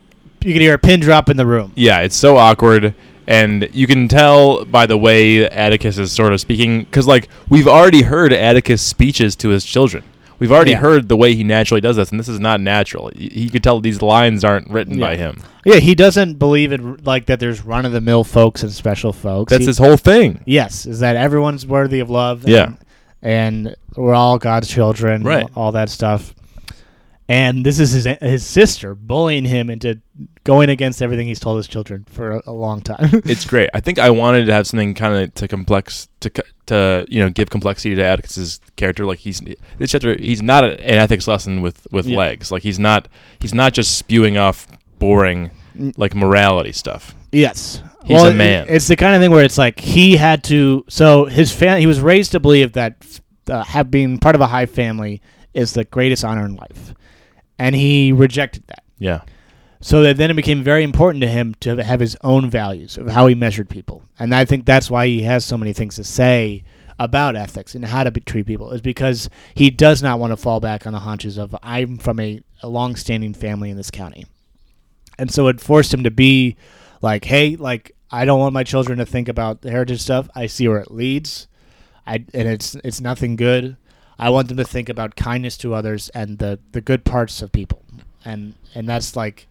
[0.43, 1.73] you can hear a pin drop in the room.
[1.75, 2.95] Yeah, it's so awkward,
[3.29, 7.69] and you can tell by the way Atticus is sort of speaking, because like we've
[7.69, 10.03] already heard Atticus' speeches to his children.
[10.41, 10.79] We've already Yeah.
[10.79, 13.11] heard the way he naturally does this, and this is not natural.
[13.19, 15.39] Y- He could tell these lines aren't written by him.
[15.65, 17.41] Yeah, he doesn't believe in like that.
[17.41, 19.51] There's run of the mill folks and special folks.
[19.51, 20.41] That's He- his whole thing.
[20.47, 22.45] Yes, is that everyone's worthy of love.
[22.45, 22.69] And, Yeah.
[23.21, 25.23] and we're all God's children.
[25.25, 25.47] Right.
[25.57, 26.35] All that stuff.
[27.31, 30.01] And this is his his sister bullying him into
[30.45, 33.21] going against everything he's told his children for a, a long time.
[33.27, 33.69] It's great.
[33.75, 36.31] I think I wanted to have something kind of to complex to
[36.67, 39.05] to you know give complexity to Atticus's character.
[39.05, 39.41] Like he's
[39.79, 42.17] this chapter, he's not a- an ethics lesson with with Yeah.
[42.17, 42.51] legs.
[42.51, 43.09] Like he's not
[43.41, 44.67] he's not just spewing off
[44.99, 45.51] boring
[45.99, 47.15] like morality stuff.
[47.31, 47.83] Yes.
[48.05, 48.69] He's well, a man.
[48.69, 50.83] it- It's the kind of thing where it's like he had to.
[50.89, 52.97] So his fan, he was raised to believe that
[53.51, 55.21] uh, have being part of a high family
[55.53, 56.95] is the greatest honor in life,
[57.59, 58.85] and he rejected that.
[58.99, 59.23] Yeah.
[59.81, 63.09] So that then it became very important to him to have his own values of
[63.09, 66.05] how he measured people, and I think that's why he has so many things to
[66.05, 66.65] say
[66.99, 70.37] about ethics and how to be, treat people is because he does not want to
[70.37, 74.27] fall back on the haunches of I'm from a, a long-standing family in this county.
[75.19, 76.57] And so it forced him to be
[77.01, 80.29] like hey like i don't want my children to think about the heritage stuff.
[80.35, 81.47] I see where it leads.
[82.07, 83.77] I and it's it's nothing good
[84.19, 87.51] i want them to think about kindness to others and the the good parts of
[87.53, 87.83] people
[88.25, 89.47] and and that's like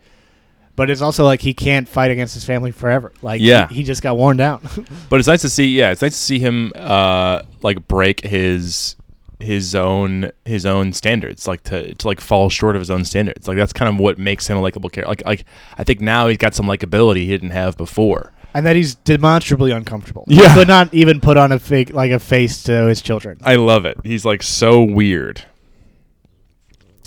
[0.76, 3.68] but it's also like he can't fight against his family forever like Yeah.
[3.70, 4.62] he, he just got worn down
[5.10, 5.68] But it's nice to see.
[5.76, 8.96] Yeah, it's nice to see him uh, like break his
[9.40, 13.48] his own his own standards, like to to like fall short of his own standards.
[13.48, 15.10] Like that's kind of what makes him a likable character.
[15.10, 15.46] Like like
[15.80, 18.34] I think now he's got some likability he didn't have before.
[18.54, 20.24] And that he's demonstrably uncomfortable.
[20.28, 20.48] Yeah.
[20.50, 23.38] he could not even put on a fake like a face to his children.
[23.44, 23.98] I love it.
[24.04, 25.44] He's like so weird.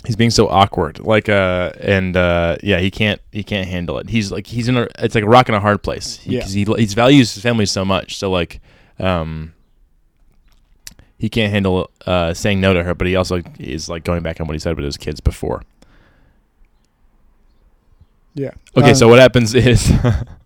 [0.05, 0.99] He's being so awkward.
[0.99, 4.09] Like uh and uh yeah, he can't he can't handle it.
[4.09, 6.17] He's like he's in a it's like a rock in a hard place.
[6.17, 6.45] He, Yeah.
[6.45, 8.17] He he values his family so much.
[8.17, 8.61] So like
[8.99, 9.53] um
[11.19, 14.39] he can't handle uh saying no to her, but he also is like going back
[14.41, 15.61] on what he said with his kids before.
[18.33, 18.51] Yeah.
[18.77, 19.91] Okay, Um, so what happens is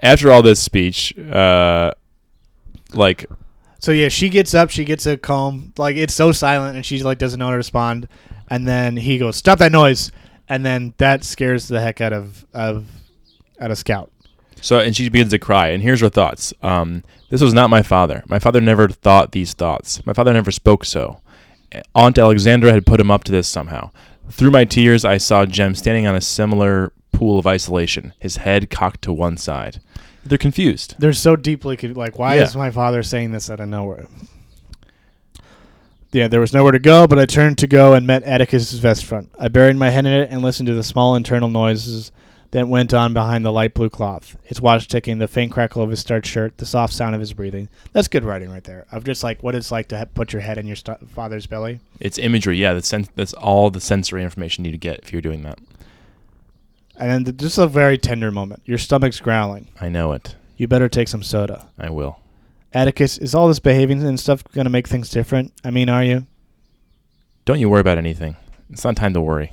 [0.00, 1.92] after all this speech, uh
[2.92, 3.26] like
[3.78, 7.02] So yeah, she gets up, she gets a comb, like it's so silent, and she
[7.02, 8.08] like doesn't know how to respond.
[8.48, 10.12] And then he goes, "Stop that noise!"
[10.48, 12.86] And then that scares the heck out of of
[13.60, 14.10] out of Scout.
[14.60, 15.68] So, and she begins to cry.
[15.68, 16.54] And here's her thoughts.
[16.62, 18.22] Um, this was not my father.
[18.26, 20.04] My father never thought these thoughts.
[20.06, 21.20] My father never spoke so.
[21.94, 23.90] Aunt Alexandra had put him up to this somehow.
[24.30, 28.68] Through my tears, I saw Jem standing on a similar pool of isolation, his head
[28.70, 29.80] cocked to one side.
[30.24, 30.96] They're confused.
[30.98, 32.42] They're so deeply con- like, why Yeah.
[32.44, 34.06] is my father saying this out of nowhere?
[36.12, 39.04] Yeah, there was nowhere to go, but I turned to go and met Atticus's vest
[39.04, 39.30] front.
[39.38, 42.10] I buried my head in it and listened to the small internal noises
[42.52, 44.36] that went on behind the light blue cloth.
[44.44, 47.32] His watch ticking, the faint crackle of his starched shirt, the soft sound of his
[47.32, 47.68] breathing.
[47.92, 48.86] That's good writing right there.
[48.92, 51.46] Of just like what it's like to ha- put your head in your st- father's
[51.46, 51.80] belly.
[52.00, 52.56] It's imagery.
[52.56, 55.42] Yeah, that's, sen- that's all the sensory information you need to get if you're doing
[55.42, 55.58] that.
[56.98, 58.62] And then th- just a very tender moment.
[58.64, 59.68] Your stomach's growling.
[59.80, 60.34] I know it.
[60.56, 61.68] You better take some soda.
[61.78, 62.20] I will.
[62.72, 65.52] Atticus, is all this behaving and stuff going to make things different?
[65.64, 66.26] I mean, are you?
[67.44, 68.36] Don't you worry about anything.
[68.70, 69.52] It's not time to worry.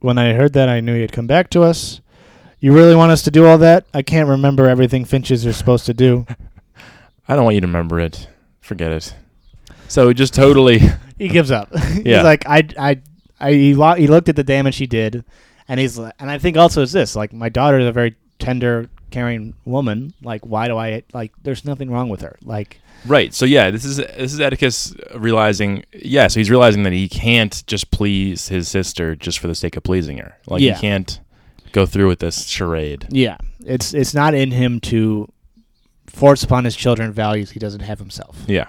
[0.00, 2.00] When I heard that, I knew you'd come back to us.
[2.58, 3.86] You really want us to do all that?
[3.94, 6.26] I can't remember everything finches are supposed to do.
[7.28, 8.28] I don't want you to remember it.
[8.60, 9.14] Forget it.
[9.88, 10.80] So just totally.
[11.18, 11.70] he gives up.
[12.04, 12.16] Yeah.
[12.16, 13.00] he's like, I, I,
[13.42, 13.52] I.
[13.52, 15.24] He, lo- he looked at the damage he did,
[15.68, 18.88] and he's, and I think also is this like my daughter is a very tender,
[19.10, 20.14] caring woman.
[20.22, 21.32] Like, why do I like?
[21.42, 22.36] There's nothing wrong with her.
[22.42, 23.34] Like, Right.
[23.34, 25.84] So yeah, this is this is Atticus realizing.
[25.92, 26.28] Yeah.
[26.28, 29.82] So he's realizing that he can't just please his sister just for the sake of
[29.82, 30.36] pleasing her.
[30.46, 30.74] Like Yeah.
[30.74, 31.18] he can't
[31.72, 33.06] go through with this charade.
[33.10, 35.26] yeah, it's it's not in him to
[36.06, 38.44] force upon his children values he doesn't have himself.
[38.46, 38.66] Yeah.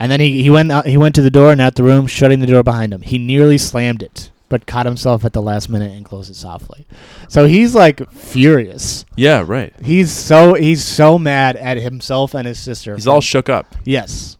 [0.00, 2.06] And then he, he went out, he went to the door and out the room,
[2.06, 3.02] shutting the door behind him.
[3.02, 6.86] He nearly slammed it, but caught himself at the last minute and closed it softly.
[7.28, 9.04] So he's like furious.
[9.16, 9.42] Yeah.
[9.46, 9.74] Right.
[9.82, 12.94] He's so he's so mad at himself and his sister.
[12.94, 14.36] He's all shook up, yes.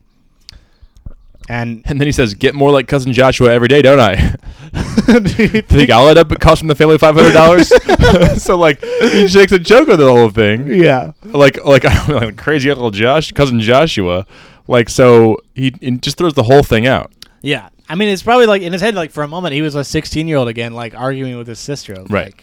[1.48, 4.34] And and then he says, "Get more like cousin Joshua every day, don't I?"
[5.08, 7.72] you Think I'll end up costing the family five hundred dollars?
[8.42, 10.66] so like he makes a joke of the whole thing.
[10.68, 11.12] yeah.
[11.24, 14.26] Like like I don't know, like crazy uncle Josh, cousin Joshua.
[14.68, 17.10] Like so he, he just throws the whole thing out.
[17.42, 17.70] Yeah.
[17.88, 19.82] I mean, it's probably like in his head, like for a moment, he was a
[19.82, 21.94] 16 year old again, like arguing with his sister.
[21.94, 22.34] of, Right.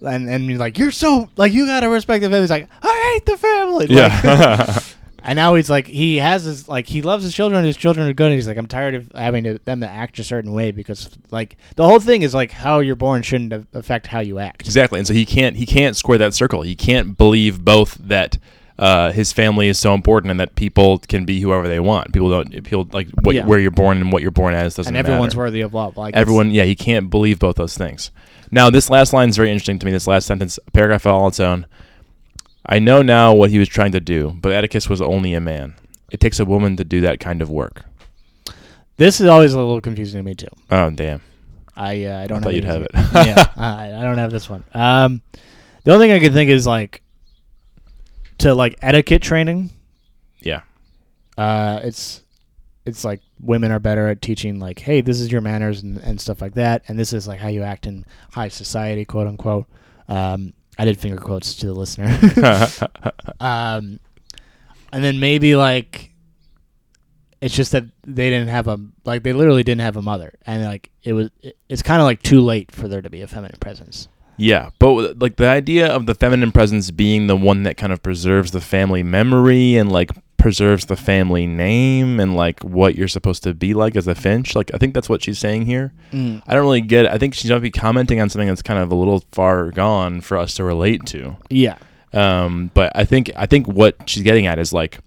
[0.00, 2.68] Like, and and he's like, "You're so like you gotta respect the family." He's like,
[2.82, 4.78] "I hate the family." Like, Yeah.
[5.24, 7.64] And now he's like, he has his like, he loves his children.
[7.64, 8.26] His children are good.
[8.26, 11.10] And he's like, I'm tired of having to, them to act a certain way because
[11.30, 14.62] like the whole thing is like how you're born shouldn't affect how you act.
[14.62, 16.62] Exactly, and so he can't he can't square that circle.
[16.62, 18.38] He can't believe both that
[18.82, 22.12] uh, his family is so important and that people can be whoever they want.
[22.12, 23.46] People don't people like what, Yeah.
[23.46, 24.98] where you're born and what you're born as doesn't matter.
[25.06, 25.44] And everyone's matter.
[25.44, 25.96] worthy of love.
[25.96, 28.10] Like Everyone, yeah, he can't believe both those things.
[28.50, 29.92] Now, this last line is very interesting to me.
[29.92, 31.64] This last sentence, paragraph all its own.
[32.66, 35.74] I know now what he was trying to do, but Atticus was only a man.
[36.10, 37.84] It takes a woman to do that kind of work.
[38.96, 40.48] This is always a little confusing to me too.
[40.70, 41.22] Oh, damn.
[41.76, 42.90] I uh, I don't I thought have you'd have it.
[42.94, 44.62] yeah, I, I don't have this one.
[44.74, 45.22] Um,
[45.84, 47.01] the only thing I can think is like
[48.42, 49.70] to like etiquette training.
[50.40, 50.62] Yeah.
[51.38, 52.22] Uh, it's
[52.84, 56.20] it's like women are better at teaching like, hey, this is your manners and, and
[56.20, 59.66] stuff like that, and this is like how you act in high society, quote unquote.
[60.08, 62.08] Um, I did finger quotes to the listener.
[63.40, 64.00] um,
[64.92, 66.12] and then maybe like
[67.40, 70.64] it's just that they didn't have a like they literally didn't have a mother, and
[70.64, 73.28] like it was it, it's kind of like too late for there to be a
[73.28, 74.08] feminine presence.
[74.36, 78.02] Yeah, but like the idea of the feminine presence being the one that kind of
[78.02, 80.10] preserves the family memory and like
[80.42, 84.56] preserves the family name and like what you're supposed to be like as a Finch.
[84.56, 85.92] Like I think that's what she's saying here.
[86.12, 86.42] Mm.
[86.46, 87.06] I don't really get.
[87.06, 90.20] I think she's might be commenting on something that's kind of a little far gone
[90.20, 91.36] for us to relate to.
[91.48, 91.78] Yeah,
[92.12, 94.98] Um, but I think I think what she's getting at is like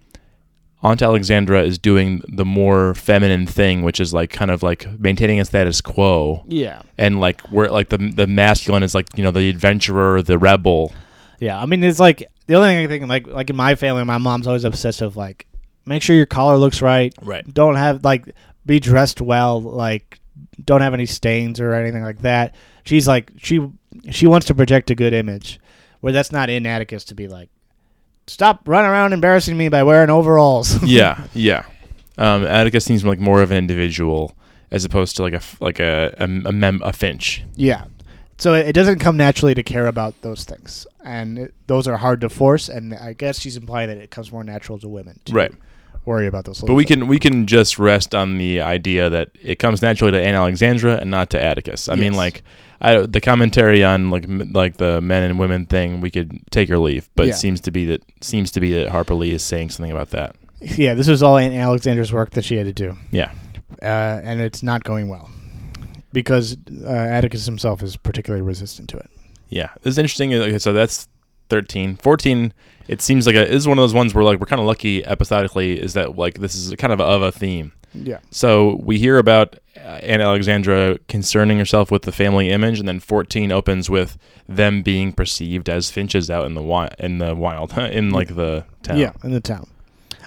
[0.85, 5.39] Aunt Alexandra is doing the more feminine thing, which is like kind of like maintaining
[5.39, 9.31] a status quo, yeah, and like where like the the masculine is like you know
[9.31, 10.93] the adventurer, the rebel.
[11.39, 11.59] yeah.
[11.61, 14.19] I mean, it's like the only thing I think like like in my family, my
[14.19, 15.47] mom's always obsessed with like
[15.87, 17.13] make sure your collar looks right.
[17.21, 17.51] Right.
[17.51, 18.33] Don't have like
[18.65, 19.59] be dressed well.
[19.61, 20.19] Like
[20.63, 22.53] don't have any stains or anything like that.
[22.83, 23.67] She's like she
[24.11, 25.59] she wants to project a good image,
[26.01, 27.49] where that's not in Atticus to be like,
[28.27, 30.81] stop running around embarrassing me by wearing overalls.
[30.83, 31.65] yeah, yeah.
[32.17, 34.35] Um, Atticus seems like more of an individual
[34.71, 37.43] as opposed to like a like a a, a, mem- a Finch.
[37.55, 37.85] yeah.
[38.37, 41.95] So it, it doesn't come naturally to care about those things, and it, those are
[41.95, 42.67] hard to force.
[42.67, 45.53] And I guess she's implying that it comes more natural to women, to Right.
[46.03, 46.59] Worry about those.
[46.61, 46.99] But we things.
[46.99, 50.97] can we can just rest on the idea that it comes naturally to Aunt Alexandra
[50.97, 51.87] and not to Atticus.
[51.87, 52.43] I mean, like
[52.81, 56.69] I, the commentary on like m- like the men and women thing, we could take
[56.69, 57.09] or leave.
[57.15, 57.33] But Yeah.
[57.33, 60.09] it seems to be that seems to be that Harper Lee is saying something about
[60.11, 60.35] that.
[60.61, 62.97] Yeah, this was all Aunt Alexandra's work that she had to do.
[63.11, 63.31] Yeah,
[63.81, 63.85] uh,
[64.23, 65.29] and it's not going well
[66.13, 69.09] because uh, Atticus himself is particularly resistant to it.
[69.49, 69.69] yeah.
[69.83, 70.33] This is interesting.
[70.33, 71.07] Okay, so that's
[71.49, 72.53] 13, 14.
[72.87, 75.03] It seems like it is one of those ones where like we're kind of lucky
[75.03, 77.71] episodically is that like this is kind of of a theme.
[77.97, 82.85] Yeah, So we hear about uh, Aunt Alexandra concerning herself with the family image, and
[82.87, 84.17] then 14 opens with
[84.49, 88.65] them being perceived as finches out in the wild, in the wild, in like the
[88.83, 88.97] town.
[88.97, 89.69] yeah, in the town.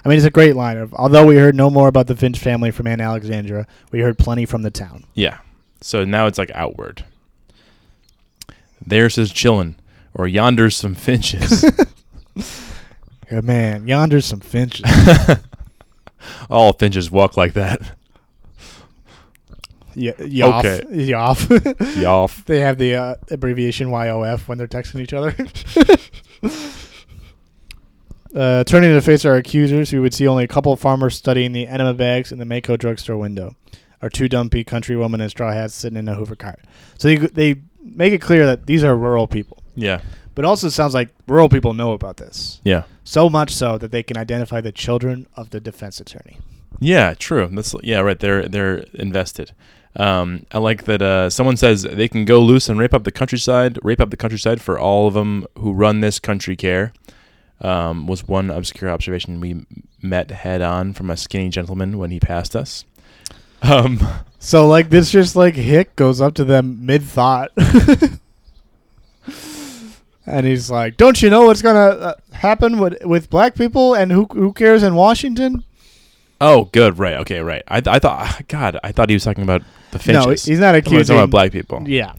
[0.03, 0.93] I mean, it's a great line of.
[0.95, 4.45] Although we heard no more about the Finch family from Aunt Alexandra, we heard plenty
[4.45, 5.03] from the town.
[5.13, 5.37] Yeah.
[5.81, 7.05] So now it's like outward.
[8.85, 9.75] There's his chillin',
[10.19, 11.63] or yonder's some finches.
[13.31, 14.89] Yeah, man, yonder's some finches.
[16.49, 17.79] All finches walk like that.
[19.93, 20.83] yeah, yoff, Okay.
[21.11, 21.45] yoff.
[21.93, 22.43] Yoff.
[22.45, 25.35] they have the uh, abbreviation YOF when they're texting each other.
[28.35, 31.51] Uh, turning to face our accusers, we would see only a couple of farmers studying
[31.51, 33.55] the enema bags in the Mayco drugstore window.
[34.01, 36.61] Our two dumpy country women in straw hats sitting in a Hoover cart.
[36.97, 39.58] So they, they make it clear that these are rural people.
[39.81, 40.01] Yeah.
[40.35, 42.61] But it also sounds like rural people know about this.
[42.63, 42.83] Yeah.
[43.03, 46.37] So much so that they can identify the children of the defense attorney.
[46.79, 47.49] Yeah, true.
[47.51, 48.17] That's yeah, right.
[48.19, 49.51] They're they're invested.
[49.95, 51.01] Um, I like that.
[51.01, 54.17] Uh, someone says they can go loose and rape up the countryside, rape up the
[54.17, 56.93] countryside for all of them who run this country care.
[57.61, 59.65] Um, was one obscure observation we
[60.01, 62.85] met head on from a skinny gentleman when he passed us.
[63.61, 63.99] Um,
[64.39, 67.51] So like this just like Hick goes up to them mid thought.
[70.29, 73.93] and he's like, "Don't you know what's going to uh, happen with with black people
[73.93, 75.63] and who who cares in Washington?"
[76.41, 77.63] oh, good, right, okay, right.
[77.67, 79.61] I, I thought, God, I thought he was talking about
[79.91, 80.47] the finches.
[80.47, 81.83] No, he's not I thought he was accusing talking about black people.
[81.87, 82.13] Yeah.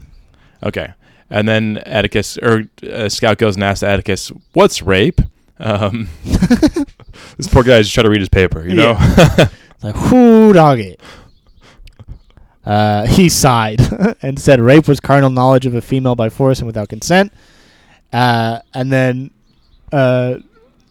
[0.63, 0.93] Okay.
[1.29, 5.21] And then Atticus or uh, Scout goes and asks Atticus, "What's rape?"
[5.59, 8.97] Um, this poor guy's just trying to read his paper, you know.
[9.83, 10.95] Like, whoo, doggy.
[12.63, 13.81] Uh, he sighed
[14.21, 17.33] and said rape was carnal knowledge of a female by force and without consent.
[18.13, 19.31] Uh, and then
[19.91, 20.35] uh,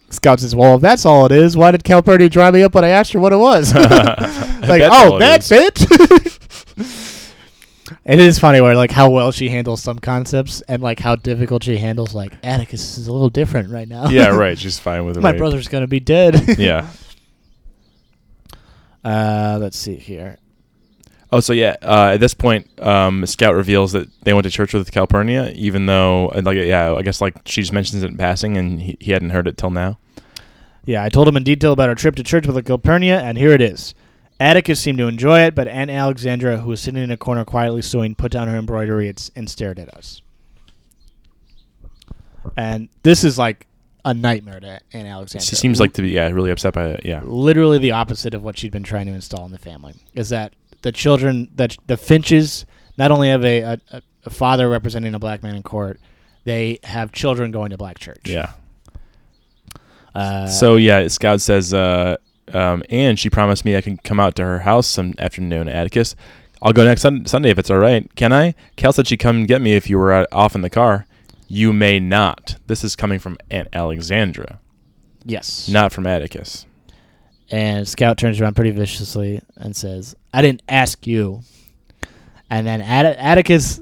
[0.09, 2.83] Scout says, Well, if that's all it is, why did Calpurnia dry me up when
[2.83, 3.73] I asked her what it was?
[3.75, 5.81] like, That's oh, all it that's it?
[8.05, 11.63] it is funny where, like, how well she handles some concepts and, like, how difficult
[11.63, 14.09] she handles, like, Atticus is a little different right now.
[14.09, 14.57] yeah, right.
[14.57, 15.21] She's fine with it.
[15.21, 15.39] My rape.
[15.39, 16.57] brother's going to be dead.
[16.57, 16.87] Yeah.
[19.03, 20.37] Uh, let's see here.
[21.33, 21.77] Oh, so yeah.
[21.81, 25.85] Uh, at this point, um, Scout reveals that they went to church with Calpurnia, even
[25.85, 29.11] though, like, yeah, I guess like she just mentions it in passing, and he, he
[29.11, 29.97] hadn't heard it till now.
[30.83, 33.51] Yeah, I told him in detail about our trip to church with Calpurnia, and here
[33.51, 33.93] it is.
[34.41, 37.83] Atticus seemed to enjoy it, but Aunt Alexandra, who was sitting in a corner quietly
[37.83, 40.21] sewing, put down her embroidery and, and stared at us.
[42.57, 43.67] And this is like
[44.03, 45.45] a nightmare to Aunt Alexandra.
[45.45, 47.05] She seems like to be yeah really upset by it.
[47.05, 47.21] Yeah.
[47.23, 49.93] literally the opposite of what she'd been trying to install in the family.
[50.15, 52.65] Is that the children, that the Finches,
[52.97, 53.79] not only have a, a,
[54.25, 55.99] a father representing a black man in court,
[56.43, 58.21] they have children going to black church.
[58.25, 58.53] Yeah.
[60.13, 62.17] Uh, So yeah, Scout says, uh,
[62.53, 65.69] um, and she promised me I can come out to her house some afternoon.
[65.69, 66.15] Atticus,
[66.61, 68.13] I'll go next sun- Sunday if it's all right.
[68.15, 68.55] Can I?
[68.75, 71.05] Cal said she'd come and get me if you were out- off in the car.
[71.47, 72.55] You may not.
[72.67, 74.59] This is coming from Aunt Alexandra,
[75.25, 75.67] yes.
[75.67, 76.65] not from Atticus.
[77.51, 81.41] And Scout turns around pretty viciously and says, I didn't ask you.
[82.49, 83.81] And then Att- Atticus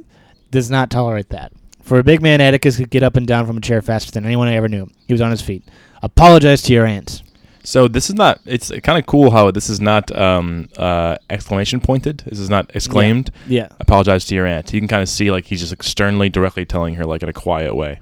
[0.50, 1.54] does not tolerate that.
[1.84, 4.26] For a big man, Atticus could get up and down from a chair faster than
[4.26, 4.90] anyone I ever knew.
[5.08, 5.64] He was on his feet.
[6.02, 7.24] Apologize to your aunt.
[7.64, 8.40] So this is not.
[8.46, 12.24] It's kind of cool how this is not um, uh, exclamation pointed.
[12.26, 13.32] This is not exclaimed.
[13.48, 13.68] Yeah.
[13.80, 14.74] Apologize to your aunt.
[14.74, 17.30] You can kind of see like he's just like, sternly, directly telling her like in
[17.30, 18.00] a quiet way.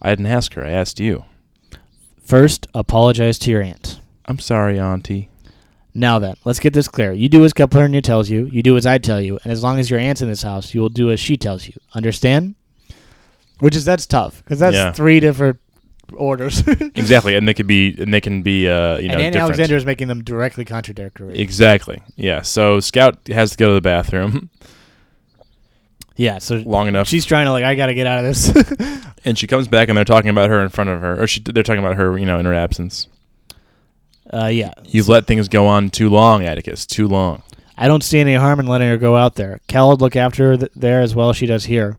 [0.00, 0.64] I didn't ask her.
[0.64, 1.24] I asked you.
[2.24, 4.00] First, apologize to your aunt.
[4.26, 5.28] I'm sorry, Auntie.
[5.94, 7.12] Now then, let's get this clear.
[7.12, 9.78] You do as Calpurnia tells you, you do as I tell you, and as long
[9.78, 11.74] as your aunt's in this house, you will do as she tells you.
[11.94, 12.54] Understand?
[13.58, 14.92] Which is, that's tough, because that's Yeah.
[14.92, 15.58] three different
[16.14, 16.66] orders.
[16.66, 19.36] exactly, and they could be and they can be uh, you know and different.
[19.36, 21.38] Alexandra is making them directly contradictory.
[21.38, 22.02] Exactly.
[22.16, 22.42] Yeah.
[22.42, 24.50] So Scout has to go to the bathroom
[26.16, 29.06] yeah, so long enough, she's trying to like, I gotta get out of this.
[29.24, 31.40] and she comes back, and they're talking about her in front of her, or she,
[31.40, 33.08] they're talking about her, you know, in her absence.
[34.32, 36.86] Uh, yeah, You've let things go on too long, Atticus.
[36.86, 37.42] Too long.
[37.76, 39.60] I don't see any harm in letting her go out there.
[39.66, 41.98] Cal would look after her th- there as well as she does here.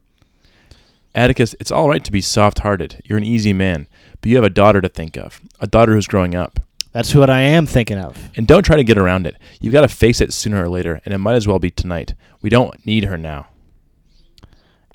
[1.16, 3.02] Atticus, it's all right to be soft-hearted.
[3.06, 3.88] You're an easy man,
[4.22, 6.60] but you have a daughter to think of, a daughter who's growing up.
[6.92, 8.18] That's what I am thinking of.
[8.36, 9.36] And don't try to get around it.
[9.60, 12.14] You've got to face it sooner or later, and it might as well be tonight.
[12.42, 13.48] We don't need her now.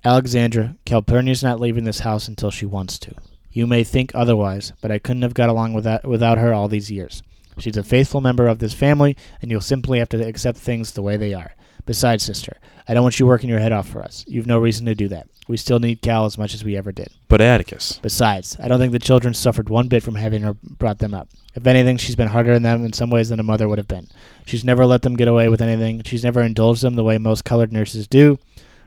[0.04, 3.14] Alexandra, Calpurnia's not leaving this house until she wants to.
[3.50, 6.68] You may think otherwise, but I couldn't have got along with that, without her all
[6.68, 7.22] these years.
[7.58, 11.02] She's a faithful member of this family, and you'll simply have to accept things the
[11.02, 11.54] way they are.
[11.86, 14.24] Besides, sister, I don't want you working your head off for us.
[14.28, 15.28] You've no reason to do that.
[15.48, 17.08] We still need Cal as much as we ever did.
[17.28, 20.98] But Atticus, Besides, I don't think the children suffered one bit from having her brought
[20.98, 21.30] them up.
[21.54, 23.88] If anything, she's been harder on them in some ways than a mother would have
[23.88, 24.08] been.
[24.44, 26.02] She's never let them get away with anything.
[26.04, 28.38] She's never indulged them the way most colored nurses do.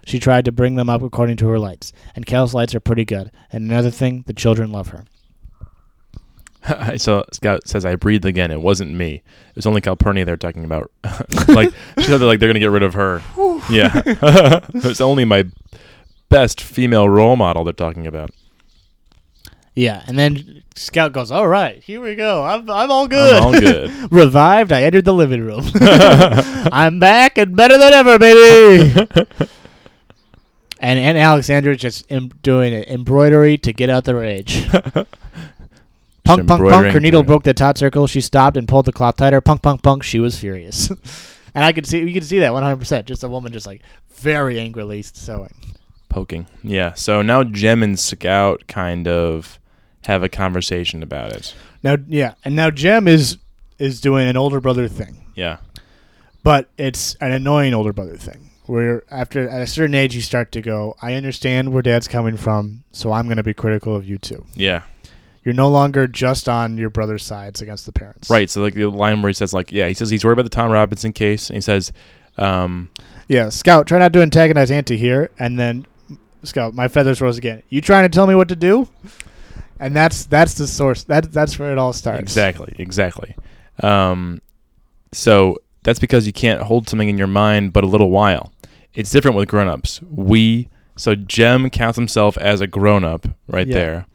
[0.06, 3.06] She tried to bring them up according to her lights, and Cal's lights are pretty
[3.06, 3.32] good.
[3.52, 5.06] And another thing, the children love her.
[6.98, 8.52] so Scout says, "I breathed again.
[8.52, 9.16] It wasn't me.
[9.50, 10.92] It was only Calpurnia they're talking about.
[11.48, 13.22] like she said, they're like they're gonna get rid of her.
[13.70, 15.46] yeah, it was only my
[16.30, 18.32] best female role model they're talking about.
[19.74, 22.44] Yeah, and then Scout goes, "All right, here we go.
[22.44, 23.36] I'm I'm all good.
[23.36, 24.12] I'm all good.
[24.12, 24.72] Revived.
[24.72, 25.64] I entered the living room.
[25.76, 29.08] I'm back and better than ever, baby."
[30.80, 34.68] and and Alexandra just em- doing it, embroidery to get out the rage.
[36.38, 36.88] Punk, punk, punk.
[36.88, 38.08] Her needle broke the taut circle.
[38.08, 39.42] She stopped and pulled the cloth tighter.
[39.42, 40.04] Punk, punk, punk.
[40.04, 40.90] She was furious.
[41.56, 43.06] and I could see, you could see that 100%.
[43.06, 43.82] Just a woman just like
[44.16, 45.54] very angrily sewing.
[46.10, 46.48] Poking.
[46.64, 46.94] Yeah.
[46.94, 49.60] So now Jem and Scout kind of
[50.06, 51.54] have a conversation about it.
[51.84, 52.34] Now, yeah.
[52.44, 53.38] And now Jem is
[53.80, 55.26] is doing an older brother thing.
[55.36, 55.58] Yeah.
[56.44, 60.52] but it's an annoying older brother thing where after at a certain age you start
[60.52, 64.08] to go i understand where dad's coming from so i'm going to be critical of
[64.08, 64.82] you too Yeah.
[65.44, 68.50] You're no longer just on your brother's sides against the parents Right.
[68.50, 70.50] So like the line where he says like, yeah, he says he's worried about the
[70.50, 71.92] Tom Robinson case, and he says,
[72.38, 72.90] um,
[73.28, 75.86] yeah scout try not to antagonize auntie here and then
[76.44, 78.88] scout my feathers rose again you trying to tell me what to do
[79.80, 83.36] and that's that's the source that that's where it all starts Exactly, exactly.
[83.84, 84.42] Um,
[85.12, 88.52] so that's because you can't hold something in your mind but a little while.
[88.94, 90.02] It's different with grown-ups.
[90.10, 93.74] We so Jem counts himself as a grown-up right Yeah.
[93.74, 94.06] there,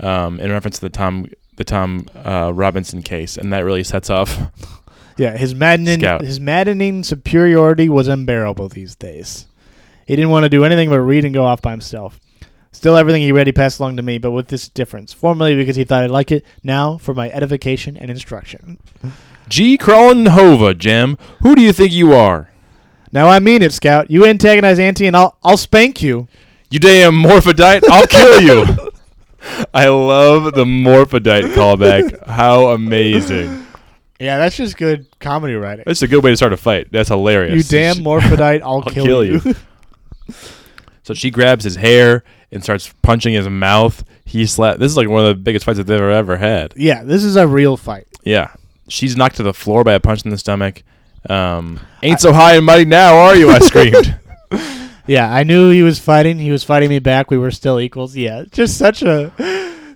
[0.00, 1.26] um, in reference to the Tom
[1.56, 4.38] the Tom uh, Robinson case, and that really sets off.
[5.18, 6.20] yeah his maddening Scout.
[6.20, 9.46] his maddening superiority was unbearable these days
[10.06, 12.20] he didn't want to do anything but read and go off by himself
[12.76, 15.14] Still, everything he read he passed along to me, but with this difference.
[15.14, 18.76] Formerly because he thought I'd like it, now for my edification and instruction.
[19.48, 19.78] G.
[19.78, 21.16] Crawlin Hova, Jem.
[21.40, 22.50] Who do you think you are?
[23.10, 24.10] Now I mean it, Scout.
[24.10, 26.28] You antagonize Auntie, and I'll I'll spank you.
[26.68, 27.82] You damn morphodite!
[27.88, 28.90] I'll kill you.
[29.74, 32.26] I love the morphodite callback.
[32.26, 33.66] How amazing!
[34.18, 35.84] Yeah, that's just good comedy writing.
[35.86, 36.88] That's a good way to start a fight.
[36.90, 37.54] That's hilarious.
[37.70, 39.40] You damn morphodite, I'll, I'll kill, kill you.
[39.44, 39.54] you.
[41.02, 44.02] So she grabs his hair and starts punching his mouth.
[44.24, 44.78] He slap.
[44.78, 46.72] This is like one of the biggest fights that they've ever had.
[46.76, 48.08] yeah, this is a real fight.
[48.24, 48.52] Yeah,
[48.88, 50.82] she's knocked to the floor by a punch in the stomach.
[51.30, 53.50] Um, ain't so high and mighty now, are you?
[53.50, 54.18] I screamed.
[55.06, 56.38] Yeah, I knew he was fighting.
[56.38, 57.30] He was fighting me back.
[57.30, 58.16] We were still equals.
[58.16, 59.32] Yeah, just such a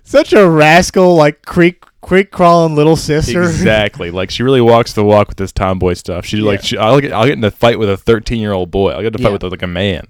[0.03, 3.41] such a rascal, like creek creek crawling little sister.
[3.43, 4.09] exactly.
[4.21, 6.25] Like she really walks the walk with this tomboy stuff.
[6.25, 8.71] She like she, I'll get I'll get in a fight with a 13 year old
[8.71, 8.91] boy.
[8.91, 9.33] I'll get in a fight Yeah.
[9.33, 10.07] with like a man.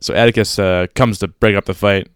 [0.00, 2.08] So Atticus uh, comes to break up the fight.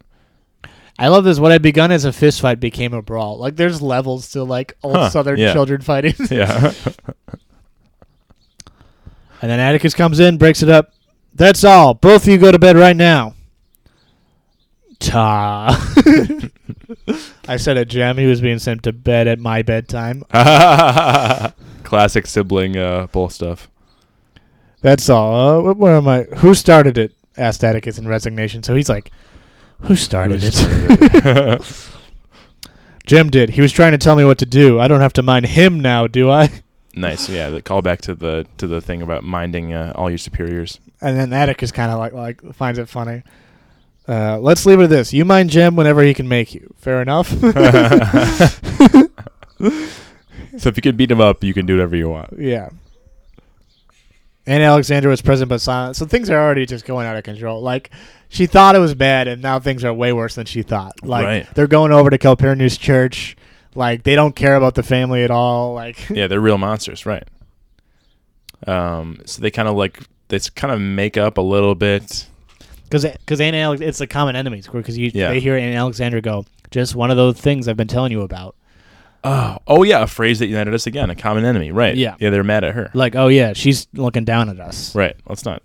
[0.99, 1.41] I love this.
[1.41, 3.39] What had begun as a fist fight became a brawl.
[3.39, 5.53] Like there's levels to like old Huh, Southern yeah.
[5.53, 6.15] children fighting.
[6.31, 6.73] Yeah.
[9.43, 10.95] And then Atticus comes in, breaks it up.
[11.35, 11.95] That's all.
[11.95, 13.35] Both of you go to bed right now.
[15.01, 15.93] Ta.
[17.49, 20.23] I said at Jem he was being sent to bed at my bedtime.
[21.83, 23.69] Classic sibling uh, bull stuff.
[24.81, 25.69] That's all.
[25.69, 26.23] Uh, where am I?
[26.23, 27.13] Who started it?
[27.37, 28.63] Asked Atticus in resignation.
[28.63, 29.11] So he's like,
[29.81, 31.63] "Who started it?"
[33.07, 33.51] Jem did.
[33.51, 34.79] He was trying to tell me what to do.
[34.79, 36.63] I don't have to mind him now, do I?
[36.95, 37.29] Nice.
[37.29, 37.51] Yeah.
[37.51, 40.79] The callback to the to the thing about minding uh, all your superiors.
[41.01, 43.23] And then Atticus kind of like like finds it funny.
[44.09, 45.13] Uh, let's leave it at this.
[45.13, 46.75] You mind Jem whenever he can make you.
[46.79, 47.33] Fair enough.
[50.59, 52.39] So if you can beat him up, you can do whatever you want.
[52.39, 52.69] yeah.
[54.47, 55.97] And Alexandra was present but silent.
[55.97, 57.63] So things are already just going out of control.
[57.63, 57.91] Like
[58.29, 61.03] she thought it was bad, and now things are way worse than she thought.
[61.03, 61.55] Like Right.
[61.55, 63.37] they're going over to Calpurnia's church.
[63.75, 65.75] Like they don't care about the family at all.
[65.75, 67.25] Like Yeah, they're real monsters, right?
[68.67, 72.27] Um, so they kind of like they kind of make up a little bit.
[72.85, 75.31] because because Aunt Alex, it's a common enemies because you Yeah.
[75.31, 78.55] they hear Aunt Alexandra go just one of those things I've been telling you about.
[79.25, 81.97] Oh, oh yeah, a phrase that united us again, a common enemy, right?
[81.97, 82.17] Yeah.
[82.19, 84.95] yeah, they're mad at her, Like oh yeah, she's looking down at us.
[84.97, 85.15] right?
[85.29, 85.63] Let's not,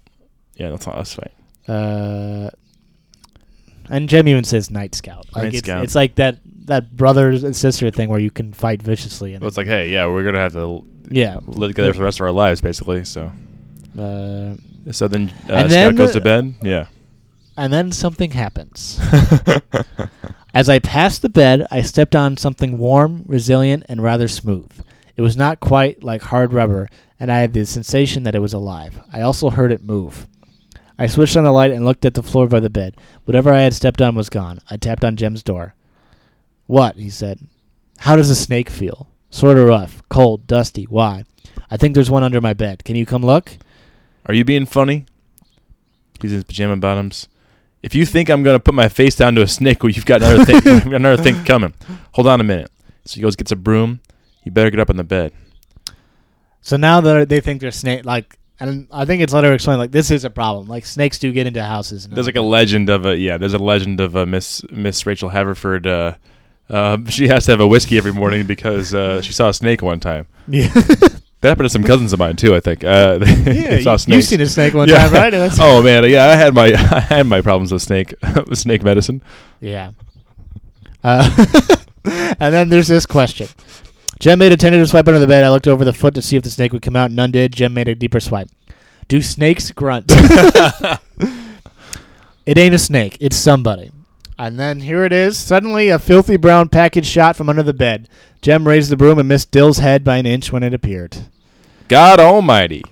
[0.55, 1.31] yeah, let's not us fight.
[1.67, 2.49] Uh,
[3.89, 5.25] and Jem even says Night Scout.
[5.33, 5.83] Like Night it's, Scout.
[5.83, 6.37] it's like that
[6.67, 9.89] that brothers and sister thing where you can fight viciously and Well, it's like, hey,
[9.91, 11.39] yeah, we're gonna have to yeah.
[11.45, 13.03] live together for the rest of our lives, basically.
[13.05, 13.31] So,
[13.97, 14.55] Uh,
[14.91, 16.53] so then uh, And Scout then- goes to bed.
[16.61, 16.85] Yeah.
[17.57, 18.99] and then something happens.
[20.53, 24.71] As I passed the bed, I stepped on something warm, resilient, and rather smooth.
[25.15, 26.87] It was not quite like hard rubber,
[27.19, 28.99] and I had the sensation that it was alive.
[29.13, 30.27] I also heard it move.
[30.97, 32.95] I switched on the light and looked at the floor by the bed.
[33.25, 34.59] Whatever I had stepped on was gone.
[34.69, 35.75] I tapped on Jem's door.
[36.67, 36.95] What?
[36.95, 37.39] he said.
[37.99, 39.07] How does a snake feel?
[39.29, 40.83] Sort of rough, cold, dusty.
[40.85, 41.25] Why?
[41.69, 42.83] I think there's one under my bed.
[42.83, 43.57] Can you come look?
[44.25, 45.05] Are you being funny?
[46.21, 47.27] He's in his pajama bottoms.
[47.83, 50.21] If you think I'm gonna put my face down to a snake, well, you've got
[50.21, 50.93] another thing.
[50.93, 51.73] another thing coming.
[52.13, 52.71] Hold on a minute.
[53.05, 54.01] So he goes, gets a broom.
[54.43, 55.33] You better get up on the bed.
[56.61, 59.91] So now that they think they're snake, like, and I think it's later explained, like,
[59.91, 60.67] this is a problem.
[60.67, 62.07] Like, snakes do get into houses.
[62.07, 63.37] There's like a legend of a yeah.
[63.37, 65.85] There's a legend of a Miss Miss Rachel Haverford.
[65.85, 66.15] Uh,
[66.69, 69.81] uh, she has to have a whiskey every morning because uh, she saw a snake
[69.81, 70.27] one time.
[70.47, 70.67] yeah,
[71.41, 72.55] That happened to some cousins of mine too.
[72.55, 72.83] I think.
[72.83, 73.79] Uh, they yeah.
[73.81, 74.15] saw snakes.
[74.15, 74.97] you've seen a snake one Yeah.
[75.05, 75.29] time, right?
[75.31, 76.25] That's- oh man, yeah.
[76.25, 78.13] I had my I had my problems with snake
[78.47, 79.21] with snake medicine.
[79.61, 79.91] Yeah.
[81.03, 81.29] Uh,
[82.39, 83.47] and then there's this question.
[84.19, 85.43] Jem made a tentative swipe under the bed.
[85.43, 87.11] I looked over the foot to see if the snake would come out.
[87.11, 87.53] None did.
[87.53, 88.49] Jem made a deeper swipe.
[89.07, 90.05] Do snakes grunt?
[92.45, 93.17] it ain't a snake.
[93.19, 93.91] It's somebody.
[94.39, 95.37] And then here it is.
[95.37, 98.07] Suddenly, a filthy brown package shot from under the bed.
[98.41, 101.17] Jem raised the broom and missed Dill's head by an inch when it appeared.
[101.87, 102.83] God Almighty.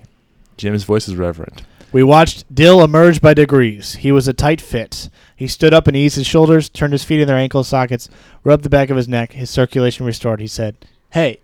[0.56, 1.62] Jem's voice is reverent.
[1.92, 3.94] We watched Dill emerge by degrees.
[3.96, 5.08] He was a tight fit.
[5.36, 8.08] He stood up and eased his shoulders, turned his feet in their ankle sockets,
[8.42, 9.32] rubbed the back of his neck.
[9.32, 10.40] His circulation restored.
[10.40, 10.76] He said,
[11.10, 11.40] Hey.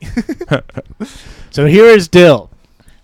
[1.51, 2.51] so here is Dill.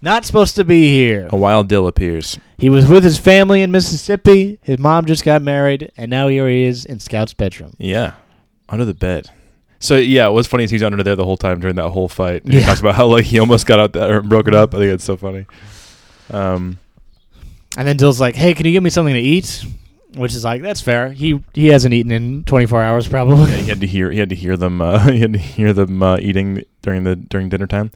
[0.01, 1.28] Not supposed to be here.
[1.30, 2.38] A wild dill appears.
[2.57, 4.59] He was with his family in Mississippi.
[4.62, 7.72] His mom just got married, and now here he is in Scout's bedroom.
[7.78, 8.12] Yeah,
[8.68, 9.30] under the bed.
[9.80, 12.44] So yeah, what's funny is he's under there the whole time during that whole fight.
[12.44, 12.66] And He Yeah.
[12.66, 14.74] talks about how like he almost got out there and broke it up.
[14.74, 15.46] I think it's so funny.
[16.30, 16.78] Um,
[17.76, 19.64] And then Dill's like, "Hey, can you give me something to eat?"
[20.16, 21.12] Which is like, that's fair.
[21.12, 23.51] He he hasn't eaten in 24 hours probably.
[23.51, 25.72] yeah, he had to hear he had to hear them uh, he had to hear
[25.72, 27.90] them uh, eating during the during dinner time.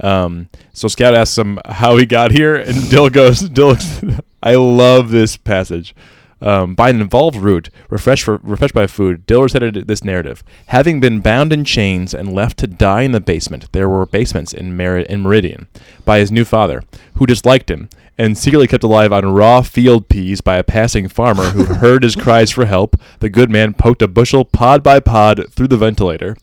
[0.00, 3.76] Um, so Scout asks him how he got here, and Dill goes, "Dill,
[4.42, 5.94] I love this passage."
[6.40, 10.42] Um, by an involved route, refreshed for, refreshed by food, Dill recited this narrative.
[10.66, 14.52] Having been bound in chains and left to die in the basement, there were basements
[14.52, 15.68] in, Mer- in Meridian,
[16.04, 16.82] by his new father,
[17.14, 17.88] who disliked him,
[18.18, 22.14] and secretly kept alive on raw field peas by a passing farmer who heard his
[22.14, 23.00] cries for help.
[23.20, 26.36] The good man poked a bushel pod by pod through the ventilator.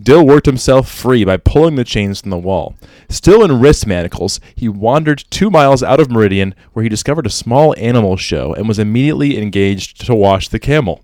[0.00, 2.74] Dill worked himself free by pulling the chains from the wall.
[3.08, 7.30] Still in wrist manacles, he wandered two miles out of Meridian, where he discovered a
[7.30, 11.00] small animal show and was immediately engaged to wash the camel.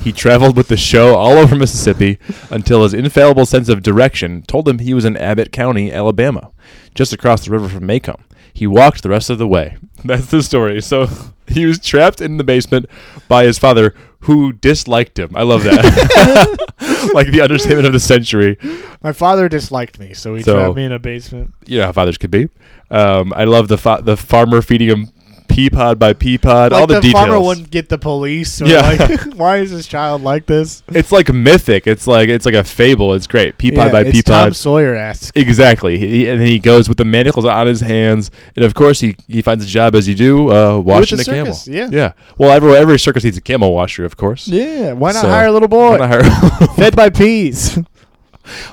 [0.00, 2.18] He traveled with the show all over Mississippi
[2.50, 6.52] until his infallible sense of direction told him he was in Abbott County, Alabama,
[6.94, 8.20] just across the river from Maycomb.
[8.52, 9.76] He walked the rest of the way.
[10.04, 10.80] That's the story.
[10.80, 11.08] So
[11.48, 12.86] he was trapped in the basement
[13.28, 13.94] by his father,
[14.24, 15.30] who disliked him.
[15.36, 17.10] I love that.
[17.14, 18.56] like the understatement of the century.
[19.02, 21.54] My father disliked me, so he So- trapped me in a basement.
[21.66, 22.48] You know how fathers could be.
[22.90, 25.08] Um, I love the fa- the farmer feeding him
[25.54, 26.72] pea pod by pea pod.
[26.72, 27.24] Like all the, the details.
[27.24, 28.60] farmer wouldn't get the police.
[28.60, 28.80] Or Yeah.
[28.80, 30.82] like, why is this child like this?
[30.88, 31.86] It's like mythic.
[31.86, 33.14] It's like it's like a fable.
[33.14, 33.56] It's great.
[33.58, 34.56] Pea pod Yeah, by it's pea Tom pod.
[34.56, 35.36] Sawyer esque.
[35.36, 35.98] Exactly.
[35.98, 39.16] He, and then he goes with the manacles on his hands, and of course he,
[39.28, 41.56] he finds a job as you do, uh, washing the a camel.
[41.66, 41.88] yeah.
[41.90, 42.12] Yeah.
[42.38, 44.48] Well, every every circus needs a camel washer, of course.
[44.48, 47.78] Yeah, why not So, hire a little boy Why not hire fed by peas?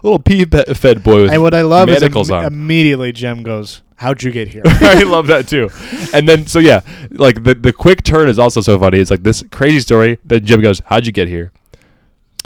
[0.03, 2.45] little pea fed boy with and what I love is im- on.
[2.45, 4.64] immediately Jem goes, "How'd you get here?"
[4.97, 5.70] I love that too.
[6.14, 6.82] And then so yeah,
[7.12, 8.99] like the the quick turn is also so funny.
[8.99, 10.18] It's like this crazy story.
[10.26, 11.52] Then Jem goes, "How'd you get here?"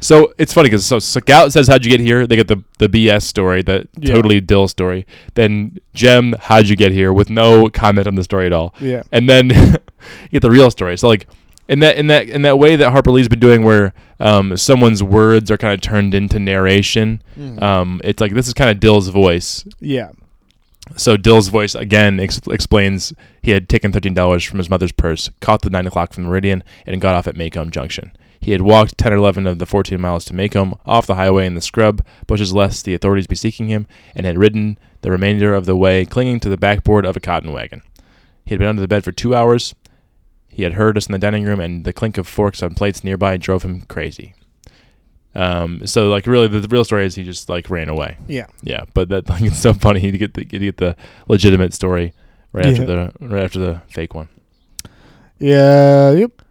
[0.01, 2.89] So it's funny because so Scout says, "How'd you get here?" They get the the
[2.89, 4.13] BS story, the Yeah.
[4.13, 5.05] totally Dill story.
[5.35, 8.75] Then Jem, "How'd you get here?" with no comment on the story at all.
[8.81, 9.03] Yeah.
[9.11, 9.49] And then
[10.23, 10.97] you get the real story.
[10.97, 11.27] So like
[11.69, 15.01] in that in that in that way that Harper Lee's been doing, where um, someone's
[15.01, 17.21] words are kind of turned into narration.
[17.39, 17.61] Mm.
[17.63, 19.63] Um, it's like this is kind of Dill's voice.
[19.79, 20.09] yeah.
[20.97, 25.29] So Dill's voice again ex- explains he had taken thirteen dollars from his mother's purse,
[25.41, 28.11] caught the nine o'clock from Meridian, and got off at Maycomb Junction.
[28.39, 31.47] He had walked ten or eleven of the fourteen miles to Maycomb, off the highway
[31.47, 35.53] in the scrub, bushes lest the authorities be seeking him, and had ridden the remainder
[35.53, 37.81] of the way clinging to the backboard of a cotton wagon.
[38.45, 39.73] He had been under the bed for two hours.
[40.47, 43.03] He had heard us in the dining room, and the clink of forks on plates
[43.03, 44.35] nearby drove him crazy.
[45.35, 48.17] Um, so like really, the, the real story is he just like ran away.
[48.27, 48.47] Yeah.
[48.63, 50.95] Yeah, but that like it's so funny to get the to get the
[51.27, 52.13] legitimate story
[52.51, 54.29] right after the right after the fake one.
[55.39, 56.11] Yeah.
[56.11, 56.41] Yep.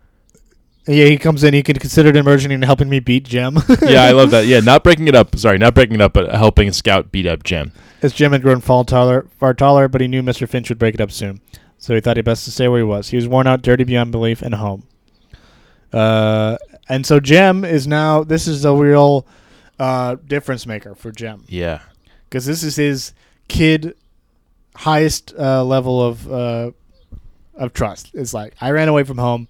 [0.86, 1.54] Yeah, he comes in.
[1.54, 3.56] He can consider it emerging and helping me beat Jem.
[3.82, 4.46] yeah, I love that.
[4.46, 5.34] Yeah, not breaking it up.
[5.36, 7.72] Sorry, not breaking it up, but helping Scout beat up Jem.
[8.02, 10.46] As Jem had grown far taller, far taller, but he knew Mr.
[10.46, 11.40] Finch would break it up soon.
[11.78, 13.08] So he thought it best to stay where he was.
[13.08, 14.86] He was worn out, dirty beyond belief, and home.
[15.90, 16.58] Uh,
[16.88, 18.24] and so Jem is now.
[18.24, 19.26] This is a real
[19.78, 21.80] uh, difference maker for Jem Yeah,
[22.28, 23.12] because this is his
[23.48, 23.94] kid
[24.76, 26.70] highest uh, level of uh,
[27.54, 28.10] of trust.
[28.14, 29.48] It's like I ran away from home,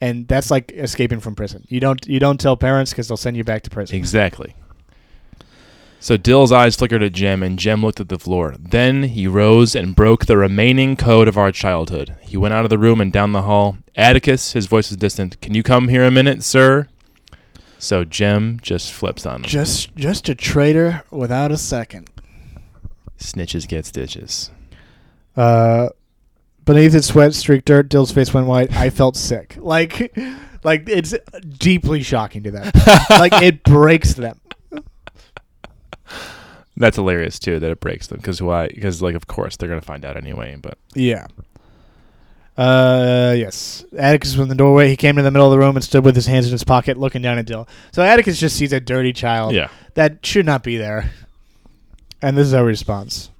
[0.00, 1.64] and that's like escaping from prison.
[1.68, 3.96] You don't you don't tell parents because they'll send you back to prison.
[3.96, 4.54] exactly.
[6.00, 8.54] So Dill's eyes flickered at Jem, and Jem looked at the floor.
[8.58, 12.14] Then he rose and broke the remaining code of our childhood.
[12.20, 13.78] He went out of the room and down the hall.
[13.96, 15.40] Atticus, his voice was distant.
[15.40, 16.86] Can you come here a minute, sir?
[17.78, 19.42] So Jem just flips on him.
[19.42, 22.10] Just just a traitor without a second.
[23.18, 24.50] Snitches get stitches.
[25.36, 25.88] Uh,
[26.64, 28.72] beneath its sweat streaked dirt, Dill's face went white.
[28.72, 29.56] I felt sick.
[29.58, 30.16] Like,
[30.64, 31.14] like it's
[31.58, 32.70] deeply shocking to them.
[33.10, 34.40] like it breaks them.
[36.78, 38.68] That's hilarious too that it breaks them because why?
[38.68, 40.56] Because like of course they're gonna find out anyway.
[40.60, 41.26] But Yeah.
[42.56, 43.84] Uh, yes.
[43.96, 44.88] Atticus was in the doorway.
[44.88, 46.64] He came to the middle of the room and stood with his hands in his
[46.64, 47.68] pocket, looking down at Dill.
[47.92, 51.12] So Atticus just sees a dirty child yeah, that should not be there.
[52.20, 53.30] And this is our response.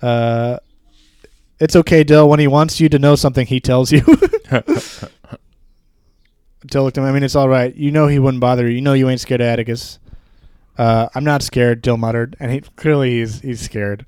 [0.00, 0.58] Uh,
[1.58, 2.28] it's okay, Dill.
[2.28, 4.00] When he wants you to know something, he tells you.
[6.66, 7.08] Dill looked at him.
[7.08, 7.74] I mean, it's all right.
[7.74, 8.76] You know he wouldn't bother you.
[8.76, 9.98] You know you ain't scared of Atticus.
[10.78, 14.06] Uh, I'm not scared, Dill muttered, and he clearly he's he's scared.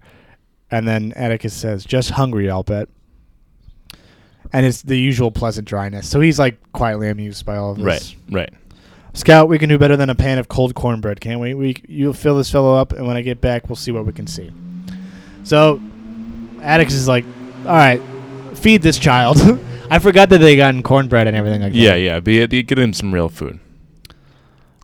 [0.71, 2.89] And then Atticus says, "Just hungry, I'll bet."
[4.53, 6.09] And it's the usual pleasant dryness.
[6.09, 7.85] So he's like quietly amused by all of this.
[7.85, 8.55] right, right.
[9.13, 11.55] Scout, we can do better than a pan of cold cornbread, can't we?
[11.55, 14.13] We you'll fill this fellow up, and when I get back, we'll see what we
[14.13, 14.51] can see.
[15.45, 15.81] So,
[16.63, 17.25] Atticus is like,
[17.67, 18.01] "All right,
[18.55, 19.39] feed this child."
[19.91, 21.79] I forgot that they got cornbread and everything like that.
[21.79, 22.21] Yeah, yeah.
[22.21, 23.61] Be get him some real food.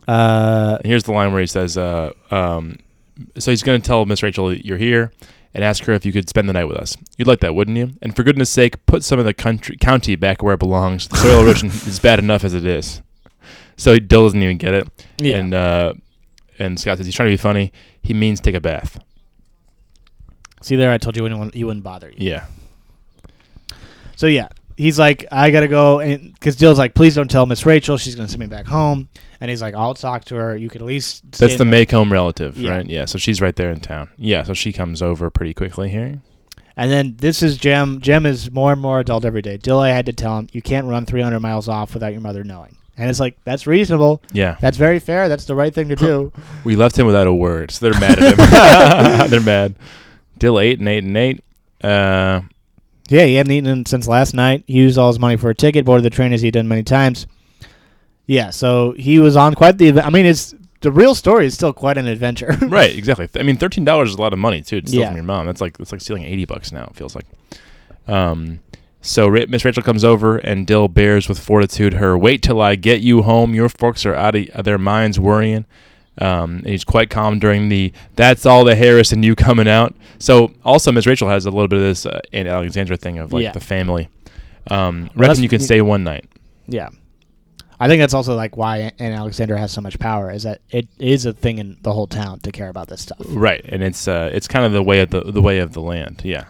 [0.07, 2.77] Uh, Here's the line where he says, uh, um,
[3.37, 5.11] "So he's going to tell Miss Rachel you're here,
[5.53, 6.97] and ask her if you could spend the night with us.
[7.17, 7.91] You'd like that, wouldn't you?
[8.01, 11.07] And for goodness' sake, put some of the country county back where it belongs.
[11.07, 13.01] The soil erosion is bad enough as it is."
[13.77, 14.87] So Dill doesn't even get it,
[15.17, 15.37] yeah.
[15.37, 15.93] and uh,
[16.59, 17.71] and Scout says he's trying to be funny.
[18.03, 18.99] He means take a bath.
[20.61, 22.15] see there, I told you wouldn't you wouldn't bother you.
[22.17, 22.45] Yeah,
[24.15, 24.49] So yeah,
[24.81, 27.97] he's like, I gotta go, and because Dill's like, please don't tell Miss Rachel.
[27.97, 29.09] She's gonna send me back home.
[29.39, 30.55] And he's like, I'll talk to her.
[30.55, 31.31] You can at least.
[31.33, 32.71] That's the make home relative, Yeah.
[32.77, 32.85] right?
[32.85, 34.09] Yeah, so she's right there in town.
[34.17, 36.19] Yeah, so she comes over pretty quickly here.
[36.77, 37.99] And then this is Jem.
[38.01, 39.57] Jem is more and more adult every day.
[39.57, 42.43] Dill, I had to tell him, you can't run 300 miles off without your mother
[42.43, 42.75] knowing.
[42.97, 44.21] And it's like, that's reasonable.
[44.31, 45.27] Yeah, That's very fair.
[45.27, 46.31] That's the right thing to do.
[46.63, 48.37] we left him without a word, so they're mad at
[49.23, 49.29] him.
[49.31, 49.75] they're mad.
[50.37, 51.43] Dill eight and eight and eight.
[51.83, 52.41] Uh,
[53.11, 54.63] yeah, he hadn't eaten since last night.
[54.67, 56.83] He used all his money for a ticket, boarded the train as he'd done many
[56.83, 57.27] times.
[58.27, 60.05] Yeah, so he was on quite the event.
[60.07, 62.57] I mean, it's the real story is still quite an adventure.
[62.61, 63.27] right, exactly.
[63.39, 64.81] I mean, thirteen dollars is a lot of money too.
[64.81, 65.07] To steal Yeah.
[65.07, 65.45] from your mom.
[65.45, 66.85] That's like that's like stealing eighty bucks now.
[66.85, 67.25] It feels like.
[68.07, 68.59] Um,
[69.01, 73.01] so Miss Rachel comes over, and Dill bears with fortitude her wait till I get
[73.01, 73.53] you home.
[73.53, 75.65] Your folks are out of their minds worrying.
[76.17, 79.95] Um, and he's quite calm during the "That's all the Harris and you coming out."
[80.19, 83.31] So also, Miss Rachel has a little bit of this uh, Aunt Alexandra thing of
[83.33, 83.51] like Yeah.
[83.53, 84.09] the family.
[84.69, 86.25] Um, Well, reckon you can stay one night.
[86.67, 86.89] yeah.
[87.79, 90.87] I think that's also like why Aunt Alexandra has so much power is that it
[90.99, 93.17] is a thing in the whole town to care about this stuff.
[93.27, 95.81] Right, and it's uh, it's kind of the way of the the way of the
[95.81, 96.21] land.
[96.23, 96.43] Yeah,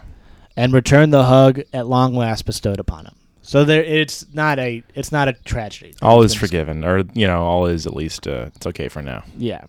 [0.58, 3.14] and return the hug at long last bestowed upon him.
[3.42, 5.94] So there, it's not a, it's not a tragedy.
[6.00, 9.24] all is forgiven, or you know, all is at least uh, it's okay for now.
[9.36, 9.64] Yeah.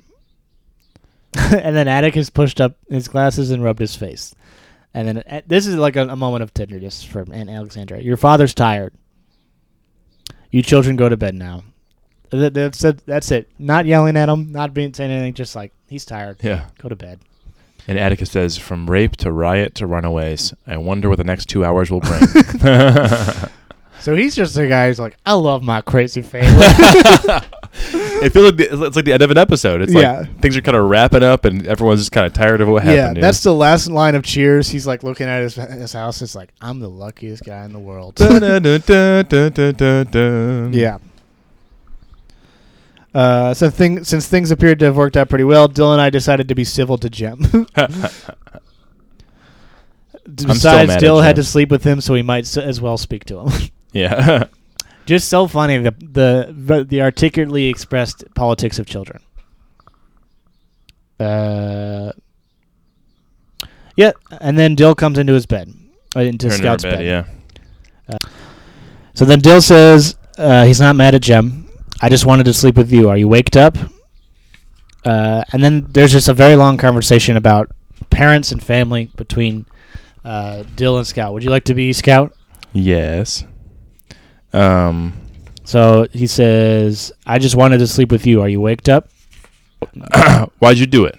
[1.36, 4.36] and then Atticus pushed up his glasses and rubbed his face.
[4.93, 7.99] And then uh, this is like a, a moment of tenderness from Aunt Alexandra.
[7.99, 8.93] Your father's tired.
[10.51, 11.63] You children go to bed now.
[12.30, 13.03] That- That's it.
[13.07, 13.49] That's it.
[13.57, 15.34] Not yelling at him, not being saying anything.
[15.34, 16.38] Just like he's tired.
[16.43, 16.65] Yeah.
[16.78, 17.19] Go to bed.
[17.88, 21.65] And Atticus says, "From rape to riot to runaways, I wonder what the next two
[21.65, 22.21] hours will bring."
[24.04, 26.49] So he's just a guy who's like, I love my crazy family.
[26.60, 29.82] it feels like the, it's like the end of an episode.
[29.82, 30.26] It's Yeah.
[30.41, 32.91] things are kind of wrapping up, and everyone's just kind of tired of what yeah,
[33.08, 33.24] happened.
[33.24, 34.68] that's the last line of Cheers.
[34.68, 36.22] He's like looking at his his house.
[36.22, 38.16] It's like I'm the luckiest guy in the world.
[38.18, 38.39] the
[40.74, 40.97] yeah.
[43.16, 46.10] Uh, so thing, since things appeared to have worked out pretty well, Dill and I
[46.10, 47.38] decided to be civil to Jem.
[50.26, 51.43] Besides, mad at Dill had Jem.
[51.43, 53.70] to sleep with him, so he might s- as well speak to him.
[53.94, 54.46] Yeah.
[55.06, 59.22] Just so funny the the the, articulately expressed politics of children.
[61.20, 62.14] Uh,
[63.98, 65.74] yeah, and then Dill comes into his bed,
[66.16, 67.06] uh, into her Scout's bed, bed.
[67.06, 67.26] Yeah.
[69.14, 71.70] So then Dill says uh, he's not mad at Jem.
[72.02, 73.10] I just wanted to sleep with you.
[73.10, 73.78] Are you waked up?
[75.06, 77.72] Uh, and then there's just a very long conversation about
[78.10, 79.66] parents and family between
[80.26, 81.34] uh, Dill and Scout.
[81.34, 82.36] Would you like to be Scout?
[82.72, 83.46] Yes.
[84.54, 85.14] Um.
[85.66, 88.41] So he says, I just wanted to sleep with you.
[88.41, 89.10] Are you waked up?
[90.60, 91.18] why'd you do it?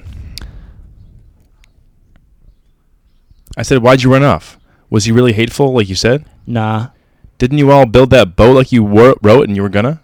[3.57, 4.59] I said, why'd you run off?
[4.91, 6.27] Was he really hateful, like you said?
[6.47, 6.89] Nah.
[7.39, 10.01] Didn't you all build that boat like you wor- wrote and you were gonna?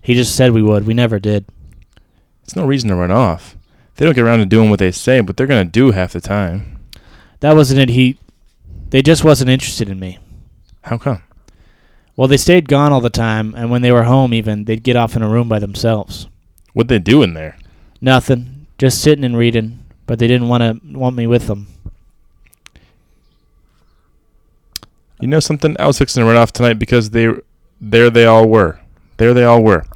[0.00, 0.86] He just said we would.
[0.86, 1.46] We never did.
[2.44, 3.56] It's no reason to run off.
[3.96, 6.20] They don't get around to doing what they say, but they're gonna do half the
[6.20, 6.80] time.
[7.40, 7.88] That wasn't it.
[7.88, 8.18] He,
[8.90, 10.18] they just wasn't interested in me.
[10.82, 11.22] How come?
[12.16, 14.96] Well, they stayed gone all the time, and when they were home, even they'd get
[14.96, 16.28] off in a room by themselves.
[16.74, 17.56] What'd they do in there?
[18.00, 18.66] Nothing.
[18.78, 19.78] Just sitting and reading.
[20.06, 21.68] But they didn't want to want me with them.
[25.20, 25.76] You know something?
[25.78, 27.32] I was fixing to run off tonight because they,
[27.80, 28.80] there they all were.
[29.18, 29.86] There they all were.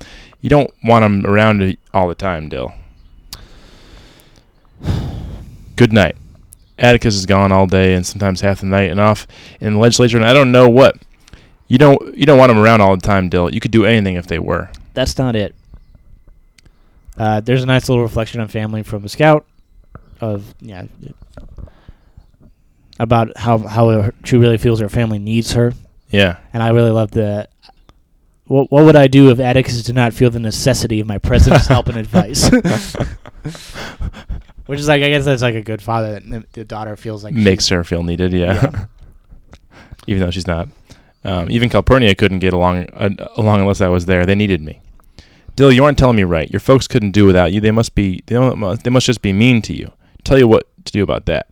[0.41, 2.73] You don't want them around all the time, Dill.
[5.75, 6.17] Good night.
[6.79, 9.27] Atticus is gone all day and sometimes half the night and off
[9.61, 10.97] in the legislature, and I don't know what.
[11.69, 13.53] You don't you don't want them around all the time, Dill.
[13.53, 14.71] You could do anything if they were.
[14.95, 15.55] That's not it.
[17.19, 19.47] Uh, there's a nice little reflection on family from a scout,
[20.21, 20.85] of yeah,
[22.99, 25.73] about how how she really feels her family needs her,
[26.11, 26.39] Yeah.
[26.53, 27.49] and I really love the.
[28.47, 31.67] What what would I do if Atticus did not feel the necessity of my presence,
[31.67, 32.49] help, and advice?
[34.67, 37.35] Which is like I guess that's like a good father that the- daughter feels like
[37.35, 38.55] Makes her feel needed, yeah.
[38.62, 38.85] Yeah.
[40.07, 40.69] even though she's not.
[41.27, 44.24] Um, even Calpurnia couldn't get along uh, along unless I was there.
[44.24, 44.81] They needed me.
[45.57, 46.49] Dill, you aren't telling me right.
[46.51, 47.61] Your folks couldn't do without you.
[47.61, 48.22] They must be.
[48.27, 49.91] They must, they must just be mean to you.
[50.22, 51.49] Tell you what to do about that.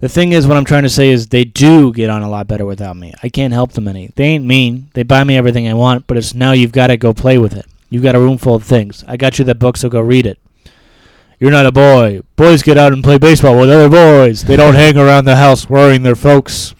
[0.00, 2.46] The thing is, what I'm trying to say is they do get on a lot
[2.46, 3.12] better without me.
[3.22, 4.12] I can't help them any.
[4.14, 4.88] They ain't mean.
[4.94, 7.54] They buy me everything I want, but it's now you've got to go play with
[7.54, 7.66] it.
[7.90, 9.04] You've got a room full of things.
[9.08, 10.38] I got you that book, so go read it.
[11.40, 12.22] You're not a boy.
[12.36, 14.44] Boys get out and play baseball with other boys.
[14.44, 16.74] They don't hang around the house worrying their folks.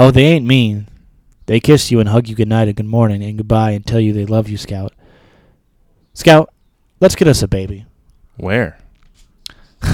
[0.00, 0.88] Oh, they ain't mean.
[1.44, 4.14] They kiss you and hug you goodnight and good morning and goodbye and tell you
[4.14, 4.94] they love you, Scout.
[6.14, 6.54] Scout,
[7.00, 7.84] let's get us a baby.
[8.38, 8.78] Where?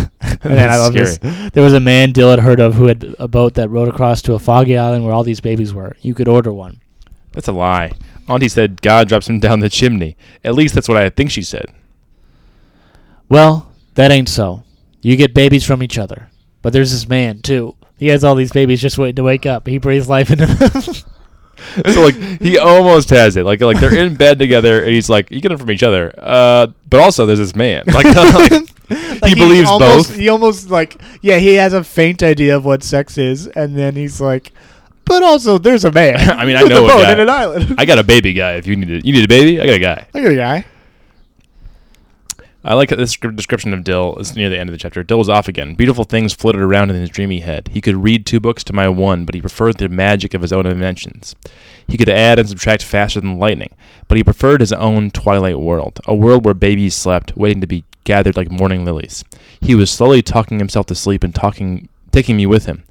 [0.44, 1.18] Man, I love this.
[1.18, 4.22] There was a man Dill had heard of who had a boat that rode across
[4.22, 5.96] to a foggy island where all these babies were.
[6.02, 6.80] You could order one.
[7.32, 7.92] That's a lie.
[8.28, 10.16] Auntie said God drops him down the chimney.
[10.44, 11.66] At least that's what I think she said.
[13.28, 14.62] Well, that ain't so.
[15.02, 16.30] You get babies from each other.
[16.62, 17.74] But there's this man, too.
[17.98, 19.66] He has all these babies just waiting to wake up.
[19.66, 20.82] He breathes life into them.
[21.92, 23.44] so like he almost has it.
[23.44, 26.12] Like like they're in bed together, and he's like, "You get it from each other."
[26.18, 27.84] Uh, but also there's this man.
[27.96, 28.04] Like,
[29.20, 30.16] like, he believes almost, both.
[30.16, 33.96] He almost like yeah, he has a faint idea of what sex is, and then
[33.96, 34.52] he's like,
[35.04, 36.18] but also there's a man.
[36.18, 37.12] I mean, I know a a boat guy.
[37.12, 37.74] and an island.
[37.78, 38.52] I got a baby guy.
[38.54, 39.60] If you need it, you need a baby.
[39.60, 40.06] I got a guy.
[40.14, 40.64] I got a guy.
[42.66, 44.16] I like this description of Dill.
[44.18, 45.04] It's near the end of the chapter.
[45.04, 45.76] Dill was off again.
[45.76, 47.68] Beautiful things floated around in his dreamy head.
[47.68, 50.52] He could read two books to my one, but he preferred the magic of his
[50.52, 51.36] own inventions.
[51.86, 53.72] He could add and subtract faster than lightning,
[54.08, 57.84] but he preferred his own twilight world, a world where babies slept, waiting to be
[58.02, 59.22] gathered like morning lilies.
[59.60, 62.82] He was slowly talking himself to sleep and talking, taking me with him.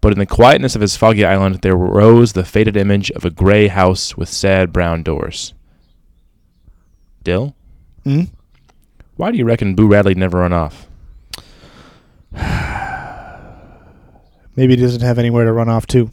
[0.00, 3.30] But in the quietness of his foggy island, there rose the faded image of a
[3.30, 5.54] gray house with sad brown doors.
[7.24, 7.56] Dill?
[8.04, 8.24] Hmm?
[9.16, 10.86] Why do you reckon Boo Radley never run off?
[14.56, 16.10] Maybe he doesn't have anywhere to run off to.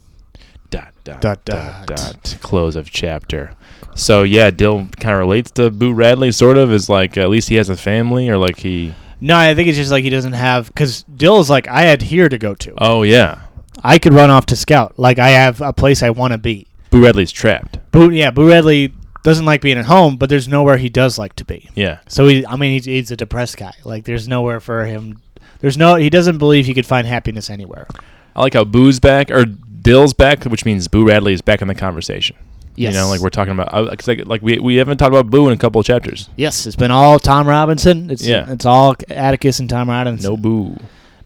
[0.70, 1.96] Dot dot Dot, dot dot.
[1.96, 2.38] dot.
[2.42, 3.52] Close of chapter.
[3.94, 6.72] So yeah, Dill kind of relates to Boo Radley, sort of.
[6.72, 8.94] Is like at least he has a family, or like he.
[9.20, 12.28] No, I think it's just like he doesn't have because Dill's like I had here
[12.28, 12.74] to go to.
[12.78, 13.42] Oh yeah,
[13.84, 14.98] I could run off to scout.
[14.98, 16.66] Like I have a place I want to be.
[16.90, 17.78] Boo Radley's trapped.
[17.90, 18.92] Boo, yeah, Boo Radley
[19.22, 21.70] doesn't like being at home, but there's nowhere he does like to be.
[21.74, 23.72] Yeah, So he, I mean, he's, he's a depressed guy.
[23.84, 25.20] Like there's nowhere for him.
[25.60, 25.94] There's no.
[25.94, 27.86] He doesn't believe he could find happiness anywhere.
[28.34, 31.68] I like how Boo's back or Dill's back, which means Boo Radley is back in
[31.68, 32.34] the conversation.
[32.74, 32.94] Yes.
[32.94, 35.46] You know, like we're talking about, 'cause like, like we we haven't talked about Boo
[35.46, 36.28] in a couple of chapters.
[36.36, 38.10] Yes, it's been all Tom Robinson.
[38.10, 38.50] It's Yeah.
[38.50, 40.30] it's all Atticus and Tom Robinson.
[40.30, 40.76] No Boo.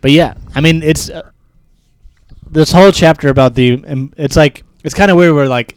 [0.03, 1.31] But yeah, I mean, it's uh,
[2.51, 3.83] this whole chapter about the.
[3.87, 5.35] Um, it's like it's kind of weird.
[5.35, 5.77] Where like,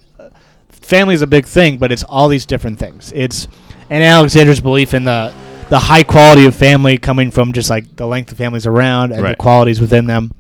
[0.90, 3.14] family's a big thing, but it's all these different things.
[3.16, 3.48] It's
[3.90, 5.34] Aunt Alexandra's belief in the
[5.70, 9.22] the high quality of family coming from just like the length of families around and
[9.22, 9.38] Right.
[9.38, 10.32] the qualities within them.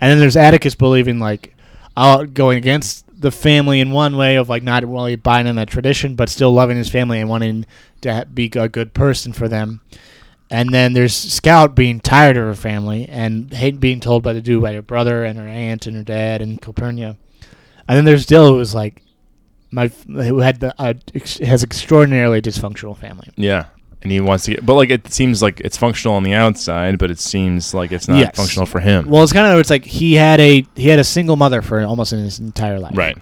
[0.00, 1.54] And then there's Atticus believing like
[1.94, 5.68] out going against the family in one way of like not really buying in that
[5.68, 7.66] tradition, but still loving his family and wanting
[8.00, 9.80] to ha- be a good person for them.
[10.50, 14.40] And then there's Scout being tired of her family and hate being told by the
[14.40, 17.16] dude by her brother and her aunt and her dad and Calpurnia.
[17.88, 19.02] And then there's Dill who's like
[19.70, 23.28] my who had the uh, ex- has extraordinarily dysfunctional family.
[23.36, 23.66] Yeah.
[24.02, 26.98] And he wants to get, but like it seems like it's functional on the outside,
[26.98, 28.36] but it seems like it's not Yes.
[28.36, 29.08] functional for him.
[29.08, 31.80] Well, it's kind of it's like he had a he had a single mother for
[31.82, 32.96] almost his entire life.
[32.96, 33.18] right.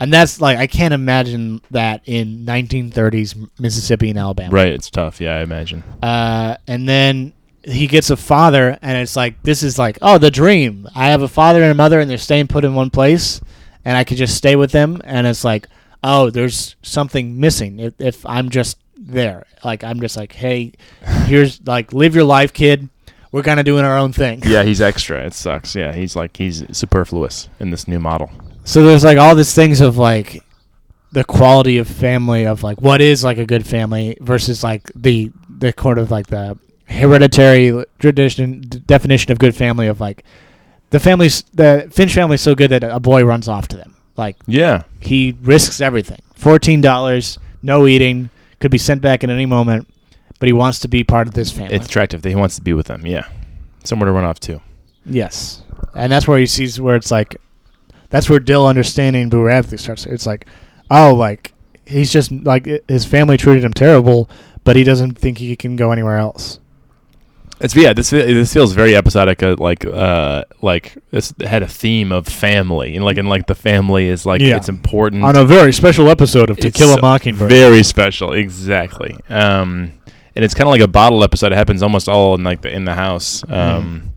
[0.00, 4.50] And that's like I can't imagine that in 1930s Mississippi and Alabama.
[4.52, 4.72] Right.
[4.72, 5.20] It's tough.
[5.20, 5.84] Yeah, I imagine.
[6.02, 7.32] Uh, and then
[7.64, 10.88] he gets a father, and it's like this is like oh the dream.
[10.96, 13.40] I have a father and a mother, and they're staying put in one place,
[13.84, 15.00] and I could just stay with them.
[15.04, 15.68] And it's like
[16.04, 19.46] oh, there's something missing if, if I'm just there.
[19.64, 20.72] Like I'm just like hey,
[21.26, 22.88] here's like live your life, kid.
[23.30, 24.42] We're kind of doing our own thing.
[24.44, 25.24] Yeah, he's extra.
[25.24, 25.74] It sucks.
[25.74, 28.30] Yeah, he's like he's superfluous in this new model.
[28.64, 30.44] So there's like all these things of like
[31.12, 35.30] the quality of family of like what is like a good family versus like the
[35.48, 40.24] the kind of like the hereditary tradition d- definition of good family of like
[40.92, 43.96] the family's the Finch family's so good that a boy runs off to them.
[44.16, 44.84] Like Yeah.
[45.00, 46.20] he risks everything.
[46.34, 48.30] Fourteen dollars, no eating,
[48.60, 49.88] could be sent back at any moment,
[50.38, 51.74] but he wants to be part of this family.
[51.74, 53.04] It's attractive that he wants to be with them.
[53.06, 53.26] Yeah.
[53.84, 54.60] Somewhere to run off to.
[55.04, 55.62] Yes,
[55.96, 57.36] and that's where he sees where it's like,
[58.10, 60.06] that's where Dill understanding Boo Radley starts.
[60.06, 60.46] It's like,
[60.90, 61.52] oh, like
[61.86, 64.30] he's just like his family treated him terrible,
[64.62, 66.60] but he doesn't think he can go anywhere else.
[67.62, 67.92] It's yeah.
[67.92, 69.42] This this feels very episodic.
[69.42, 73.54] Uh, like uh like this had a theme of family and like and like the
[73.54, 74.56] family is like Yeah.
[74.56, 75.22] it's important.
[75.24, 77.48] On a very special episode of To It's Kill a Mockingbird.
[77.48, 79.16] Very special, exactly.
[79.28, 79.92] Um,
[80.34, 81.52] and it's kind of like a bottle episode.
[81.52, 83.42] It happens almost all in like the in the house.
[83.42, 83.52] Mm-hmm.
[83.54, 84.08] Um,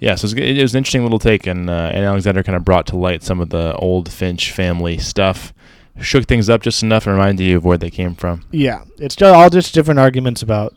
[0.00, 2.56] yeah, so it was, it was an interesting little take, and uh, Aunt Alexandra kind
[2.56, 5.52] of brought to light some of the old Finch family stuff,
[6.00, 8.42] shook things up just enough and reminded you of where they came from.
[8.50, 10.74] Yeah, it's all just different arguments about.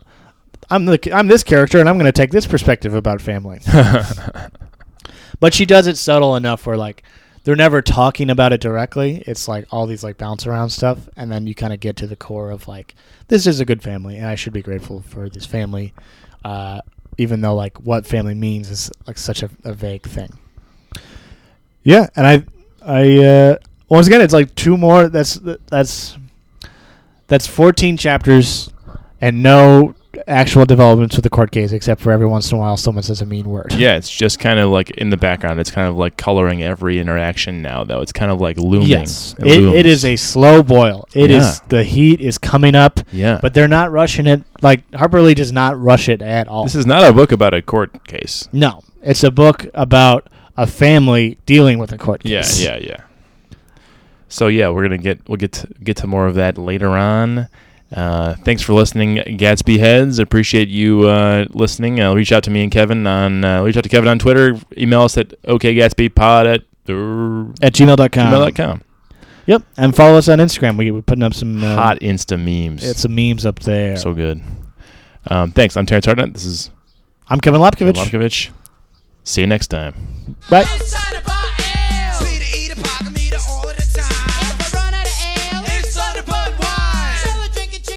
[0.73, 3.61] I'm the I'm this character, and I'm going to take this perspective about family.
[5.39, 7.03] but she does it subtle enough where like
[7.43, 9.23] they're never talking about it directly.
[9.27, 12.07] It's like all these like bounce around stuff, and then you kind of get to
[12.07, 12.95] the core of like
[13.27, 15.93] this is a good family, and I should be grateful for this family,
[16.43, 16.81] uh,
[17.19, 20.39] even though like what family means is like such a, a vague thing.
[21.83, 22.45] Yeah, and I
[22.81, 23.57] I uh,
[23.89, 25.07] once again it's like two more.
[25.07, 25.35] That's
[25.67, 26.17] that's
[27.27, 28.71] that's 14 chapters
[29.21, 29.93] and no
[30.27, 33.21] actual developments with the court case except for every once in a while someone says
[33.21, 33.73] a mean word.
[33.73, 35.59] Yeah, it's just kind of like in the background.
[35.59, 38.01] It's kind of like coloring every interaction now, though.
[38.01, 38.87] It's kind of like looming.
[38.89, 39.35] Yes.
[39.39, 41.07] It It, it is a slow boil.
[41.13, 41.65] It is Yeah.
[41.69, 43.39] the heat is coming up, yeah.
[43.41, 44.43] but they're not rushing it.
[44.61, 46.63] Like Harper Lee does not rush it at all.
[46.63, 48.47] this is not a book about a court case.
[48.51, 48.83] no.
[49.01, 52.61] It's a book about a family dealing with a court case.
[52.61, 53.57] Yeah, yeah, yeah.
[54.29, 57.49] So yeah, we're gonna get we'll get to, get to more of that later on.
[57.93, 60.17] Uh, thanks for listening, Gatsby heads.
[60.19, 61.99] Appreciate you uh, listening.
[61.99, 64.57] Uh, reach out to me and Kevin on uh, reach out to Kevin on Twitter.
[64.77, 66.61] Email us at okgatsbypod at
[67.63, 68.09] At gmail.com.
[68.33, 68.81] gmail.com.
[69.45, 69.61] Yep.
[69.77, 70.77] And follow us on Instagram.
[70.77, 72.83] We, we're putting up some uh, Hot Insta memes.
[72.83, 73.97] It's some memes up there.
[73.97, 74.41] so good.
[75.27, 75.77] Um, thanks.
[75.77, 76.33] I'm Terrence Hartnett.
[76.33, 76.71] This is
[77.27, 77.93] I'm Kevin Lopkovich.
[77.93, 78.49] Lopkovich.
[79.23, 80.37] See you next time.
[80.49, 80.61] Bye.
[80.63, 81.23] Outside of